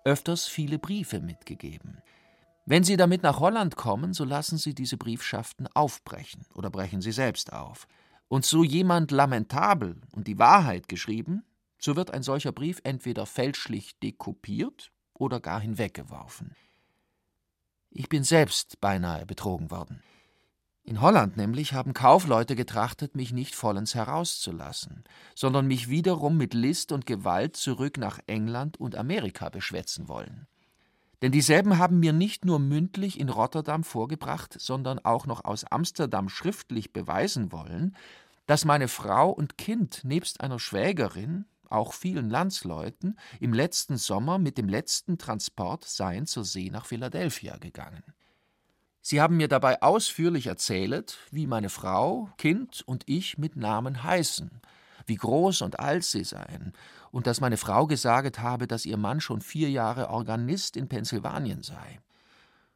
öfters 0.03 0.45
viele 0.45 0.79
Briefe 0.79 1.21
mitgegeben. 1.21 2.01
Wenn 2.65 2.83
sie 2.83 2.97
damit 2.97 3.23
nach 3.23 3.39
Holland 3.39 3.75
kommen, 3.75 4.13
so 4.13 4.25
lassen 4.25 4.57
sie 4.57 4.73
diese 4.73 4.97
Briefschaften 4.97 5.67
aufbrechen 5.73 6.45
oder 6.55 6.69
brechen 6.69 7.01
sie 7.01 7.11
selbst 7.11 7.53
auf. 7.53 7.87
Und 8.27 8.45
so 8.45 8.63
jemand 8.63 9.11
lamentabel 9.11 10.01
und 10.11 10.27
die 10.27 10.39
Wahrheit 10.39 10.87
geschrieben, 10.87 11.43
so 11.77 11.95
wird 11.95 12.11
ein 12.11 12.23
solcher 12.23 12.51
Brief 12.51 12.81
entweder 12.83 13.25
fälschlich 13.25 13.99
dekopiert 13.99 14.91
oder 15.13 15.39
gar 15.39 15.59
hinweggeworfen. 15.59 16.55
Ich 17.91 18.09
bin 18.09 18.23
selbst 18.23 18.81
beinahe 18.81 19.25
betrogen 19.25 19.71
worden. 19.71 20.01
In 20.83 21.01
Holland 21.01 21.35
nämlich 21.35 21.73
haben 21.73 21.93
Kaufleute 21.93 22.55
getrachtet, 22.55 23.15
mich 23.15 23.31
nicht 23.31 23.55
vollends 23.55 23.95
herauszulassen, 23.95 25.03
sondern 25.33 25.65
mich 25.65 25.89
wiederum 25.89 26.37
mit 26.37 26.53
List 26.53 26.91
und 26.91 27.07
Gewalt 27.07 27.55
zurück 27.55 27.97
nach 27.97 28.19
England 28.27 28.79
und 28.79 28.95
Amerika 28.95 29.49
beschwätzen 29.49 30.07
wollen. 30.07 30.47
Denn 31.21 31.31
dieselben 31.31 31.77
haben 31.77 31.99
mir 31.99 32.13
nicht 32.13 32.45
nur 32.45 32.59
mündlich 32.59 33.19
in 33.19 33.29
Rotterdam 33.29 33.83
vorgebracht, 33.83 34.55
sondern 34.59 34.99
auch 34.99 35.25
noch 35.25 35.45
aus 35.45 35.63
Amsterdam 35.65 36.29
schriftlich 36.29 36.93
beweisen 36.93 37.51
wollen, 37.51 37.95
dass 38.47 38.65
meine 38.65 38.87
Frau 38.87 39.29
und 39.31 39.57
Kind 39.57 40.03
nebst 40.03 40.41
einer 40.41 40.59
Schwägerin, 40.59 41.45
auch 41.69 41.93
vielen 41.93 42.29
Landsleuten, 42.29 43.17
im 43.39 43.53
letzten 43.53 43.97
Sommer 43.97 44.37
mit 44.37 44.57
dem 44.57 44.69
letzten 44.69 45.17
Transport 45.17 45.83
seien 45.85 46.27
zur 46.27 46.45
See 46.45 46.69
nach 46.69 46.85
Philadelphia 46.85 47.57
gegangen. 47.57 48.03
Sie 49.01 49.21
haben 49.21 49.37
mir 49.37 49.47
dabei 49.47 49.81
ausführlich 49.81 50.47
erzählt, 50.47 51.19
wie 51.31 51.47
meine 51.47 51.69
Frau, 51.69 52.29
Kind 52.37 52.83
und 52.87 53.03
ich 53.07 53.37
mit 53.37 53.55
Namen 53.55 54.03
heißen, 54.03 54.61
wie 55.07 55.15
groß 55.15 55.61
und 55.61 55.79
alt 55.79 56.03
sie 56.03 56.23
seien, 56.23 56.73
und 57.11 57.27
dass 57.27 57.41
meine 57.41 57.57
Frau 57.57 57.87
gesaget 57.87 58.39
habe, 58.39 58.67
dass 58.67 58.85
ihr 58.85 58.97
Mann 58.97 59.21
schon 59.21 59.41
vier 59.41 59.69
Jahre 59.69 60.09
Organist 60.09 60.75
in 60.75 60.89
Pennsylvanien 60.89 61.63
sei 61.63 61.99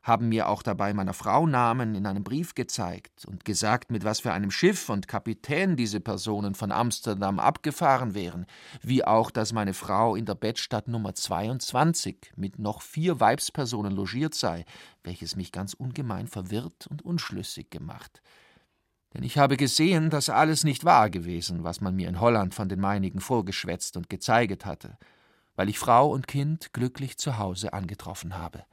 haben 0.02 0.30
mir 0.30 0.48
auch 0.48 0.64
dabei 0.64 0.94
meiner 0.94 1.14
Frau 1.14 1.46
Namen 1.46 1.94
in 1.94 2.06
einem 2.06 2.24
Brief 2.24 2.56
gezeigt 2.56 3.26
und 3.26 3.44
gesagt, 3.44 3.92
mit 3.92 4.04
was 4.04 4.22
für 4.22 4.32
einem 4.32 4.50
Schiff 4.50 4.90
und 4.90 5.08
Kapitän 5.08 5.76
diese 5.76 6.00
Personen 6.00 6.56
von 6.56 6.72
Amsterdam 6.72 7.40
abgefahren 7.40 8.16
wären, 8.16 8.46
wie 8.82 9.04
auch, 9.04 9.30
dass 9.30 9.54
meine 9.54 9.74
Frau 9.74 10.16
in 10.16 10.26
der 10.26 10.36
Bettstadt 10.36 10.88
Nummer 10.88 11.16
22 11.16 12.32
mit 12.36 12.60
noch 12.60 12.82
vier 12.82 13.20
Weibspersonen 13.20 13.94
logiert 13.94 14.34
sei, 14.34 14.66
welches 15.04 15.36
mich 15.36 15.52
ganz 15.52 15.74
ungemein 15.74 16.28
verwirrt 16.28 16.88
und 16.88 17.04
unschlüssig 17.04 17.70
gemacht. 17.70 18.22
Denn 19.14 19.24
ich 19.24 19.38
habe 19.38 19.58
gesehen, 19.58 20.10
dass 20.10 20.30
alles 20.30 20.64
nicht 20.64 20.86
wahr 20.86 21.10
gewesen, 21.10 21.64
was 21.64 21.82
man 21.82 21.96
mir 21.96 22.08
in 22.08 22.20
Holland 22.20 22.54
von 22.54 22.70
den 22.70 22.80
meinigen 22.80 23.22
vorgeschwätzt 23.22 23.98
und 23.98 24.10
gezeiget 24.10 24.66
hatte, 24.66 24.98
weil 25.56 25.70
ich 25.70 25.80
Frau 25.80 26.12
und 26.12 26.28
Kind 26.28 26.74
glücklich 26.74 27.18
zu 27.18 27.38
Hause 27.38 27.74
angetroffen 27.74 28.38
habe. 28.38 28.64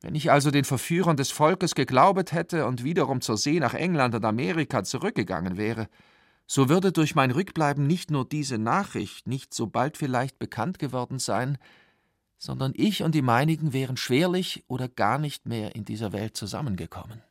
Wenn 0.00 0.14
ich 0.14 0.30
also 0.30 0.50
den 0.50 0.64
Verführern 0.64 1.16
des 1.16 1.30
Volkes 1.30 1.74
geglaubet 1.74 2.32
hätte 2.32 2.66
und 2.66 2.84
wiederum 2.84 3.20
zur 3.20 3.36
See 3.36 3.58
nach 3.58 3.74
England 3.74 4.14
und 4.14 4.24
Amerika 4.24 4.84
zurückgegangen 4.84 5.56
wäre, 5.56 5.88
so 6.46 6.68
würde 6.68 6.92
durch 6.92 7.14
mein 7.14 7.30
Rückbleiben 7.30 7.86
nicht 7.86 8.10
nur 8.10 8.26
diese 8.26 8.58
Nachricht 8.58 9.26
nicht 9.26 9.52
so 9.52 9.66
bald 9.66 9.96
vielleicht 9.96 10.38
bekannt 10.38 10.78
geworden 10.78 11.18
sein, 11.18 11.58
sondern 12.38 12.72
ich 12.74 13.02
und 13.02 13.14
die 13.14 13.22
meinigen 13.22 13.72
wären 13.72 13.96
schwerlich 13.96 14.64
oder 14.68 14.88
gar 14.88 15.18
nicht 15.18 15.46
mehr 15.46 15.74
in 15.74 15.84
dieser 15.84 16.12
Welt 16.12 16.36
zusammengekommen. 16.36 17.22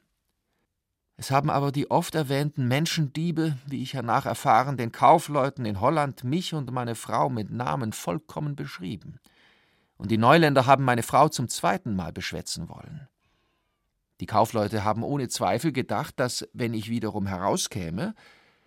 Es 1.17 1.31
haben 1.31 1.49
aber 1.49 1.71
die 1.71 1.89
oft 1.89 2.15
erwähnten 2.15 2.67
Menschendiebe, 2.67 3.57
wie 3.65 3.81
ich 3.81 3.93
hernach 3.93 4.25
erfahren, 4.25 4.77
den 4.77 4.91
Kaufleuten 4.91 5.65
in 5.65 5.81
Holland 5.81 6.23
mich 6.23 6.53
und 6.53 6.71
meine 6.71 6.95
Frau 6.95 7.29
mit 7.29 7.51
Namen 7.51 7.91
vollkommen 7.91 8.55
beschrieben– 8.55 9.19
und 9.97 10.11
die 10.11 10.17
Neuländer 10.17 10.65
haben 10.65 10.83
meine 10.83 11.03
Frau 11.03 11.27
zum 11.27 11.47
zweiten 11.47 11.95
Mal 11.95 12.13
beschwätzen 12.13 12.69
wollen. 12.69 13.07
Die 14.19 14.25
Kaufleute 14.25 14.83
haben 14.83 15.03
ohne 15.03 15.27
Zweifel 15.27 15.71
gedacht, 15.71 16.19
dass, 16.19 16.47
wenn 16.53 16.73
ich 16.73 16.89
wiederum 16.89 17.27
herauskäme, 17.27 18.15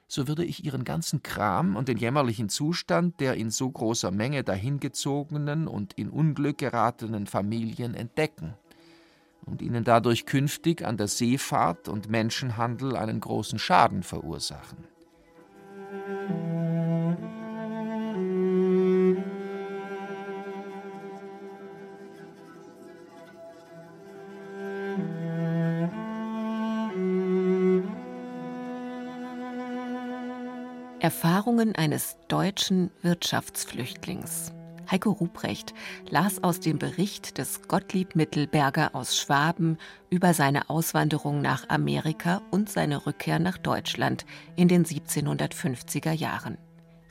so 0.07 0.27
würde 0.27 0.45
ich 0.45 0.65
ihren 0.65 0.85
ganzen 0.85 1.23
Kram 1.23 1.77
und 1.77 1.89
den 1.89 1.97
jämmerlichen 1.97 2.49
Zustand 2.49 3.21
der 3.21 3.35
in 3.35 3.51
so 3.51 3.71
großer 3.71 4.11
Menge 4.11 4.43
dahingezogenen 4.43 5.69
und 5.69 5.93
in 5.95 6.11
Unglück 6.11 6.59
geratenen 6.59 7.27
Familien 7.27 7.95
entdecken 7.95 8.55
und 9.51 9.63
ihnen 9.63 9.85
dadurch 9.85 10.27
künftig 10.27 10.87
an 10.87 10.97
der 10.97 11.09
Seefahrt 11.09 11.89
und 11.89 12.09
Menschenhandel 12.09 12.97
einen 12.97 13.21
großen 13.21 13.59
Schaden 13.59 14.03
verursachen. 14.03 14.79
Erfahrungen 31.01 31.75
eines 31.75 32.17
deutschen 32.29 32.91
Wirtschaftsflüchtlings. 33.03 34.53
Heiko 34.91 35.13
Ruprecht 35.13 35.73
las 36.09 36.43
aus 36.43 36.59
dem 36.59 36.79
Bericht 36.79 37.39
des 37.39 37.69
Gottlieb 37.69 38.17
Mittelberger 38.17 38.95
aus 38.95 39.17
Schwaben 39.17 39.79
über 40.09 40.35
seine 40.35 40.69
Auswanderung 40.69 41.41
nach 41.41 41.69
Amerika 41.69 42.43
und 42.51 42.69
seine 42.69 43.07
Rückkehr 43.07 43.39
nach 43.39 43.57
Deutschland 43.57 44.27
in 44.57 44.67
den 44.67 44.85
1750er 44.85 46.13
Jahren. 46.13 46.59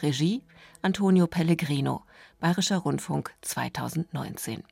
Regie 0.01 0.43
Antonio 0.81 1.27
Pellegrino, 1.27 2.03
Bayerischer 2.39 2.77
Rundfunk 2.77 3.33
2019. 3.41 4.63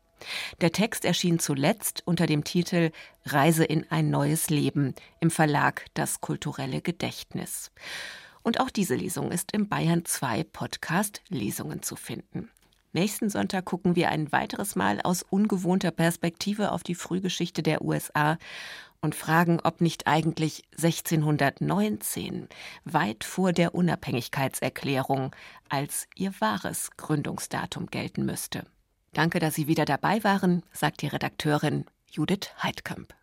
Der 0.62 0.72
Text 0.72 1.06
erschien 1.06 1.40
zuletzt 1.40 2.04
unter 2.06 2.26
dem 2.26 2.44
Titel 2.44 2.92
Reise 3.26 3.64
in 3.64 3.90
ein 3.90 4.10
neues 4.10 4.50
Leben 4.50 4.96
im 5.20 5.32
Verlag 5.32 5.86
Das 5.94 6.22
kulturelle 6.22 6.82
Gedächtnis. 6.82 7.72
Und 8.42 8.60
auch 8.60 8.70
diese 8.70 8.96
Lesung 8.96 9.32
ist 9.32 9.52
im 9.52 9.70
Bayern 9.70 10.06
2 10.06 10.44
Podcast 10.46 11.22
Lesungen 11.30 11.84
zu 11.84 11.96
finden. 11.96 12.50
Nächsten 12.98 13.30
Sonntag 13.30 13.66
gucken 13.66 13.96
wir 13.96 14.10
ein 14.10 14.32
weiteres 14.32 14.76
Mal 14.76 15.00
aus 15.04 15.22
ungewohnter 15.22 15.92
Perspektive 15.92 16.72
auf 16.72 16.82
die 16.82 16.96
Frühgeschichte 16.96 17.62
der 17.62 17.84
USA 17.84 18.40
und 19.02 19.14
fragen, 19.14 19.60
ob 19.64 19.82
nicht 19.82 20.08
eigentlich 20.08 20.64
1619, 20.78 22.50
weit 22.86 23.24
vor 23.24 23.54
der 23.54 23.76
Unabhängigkeitserklärung, 23.76 25.36
als 25.70 26.08
ihr 26.16 26.34
wahres 26.40 26.90
Gründungsdatum 26.98 27.86
gelten 27.86 28.26
müsste. 28.26 28.66
Danke, 29.14 29.38
dass 29.38 29.54
Sie 29.54 29.68
wieder 29.68 29.86
dabei 29.86 30.24
waren, 30.24 30.64
sagt 30.72 31.04
die 31.04 31.08
Redakteurin 31.08 31.86
Judith 32.10 32.50
Heidkamp. 32.64 33.14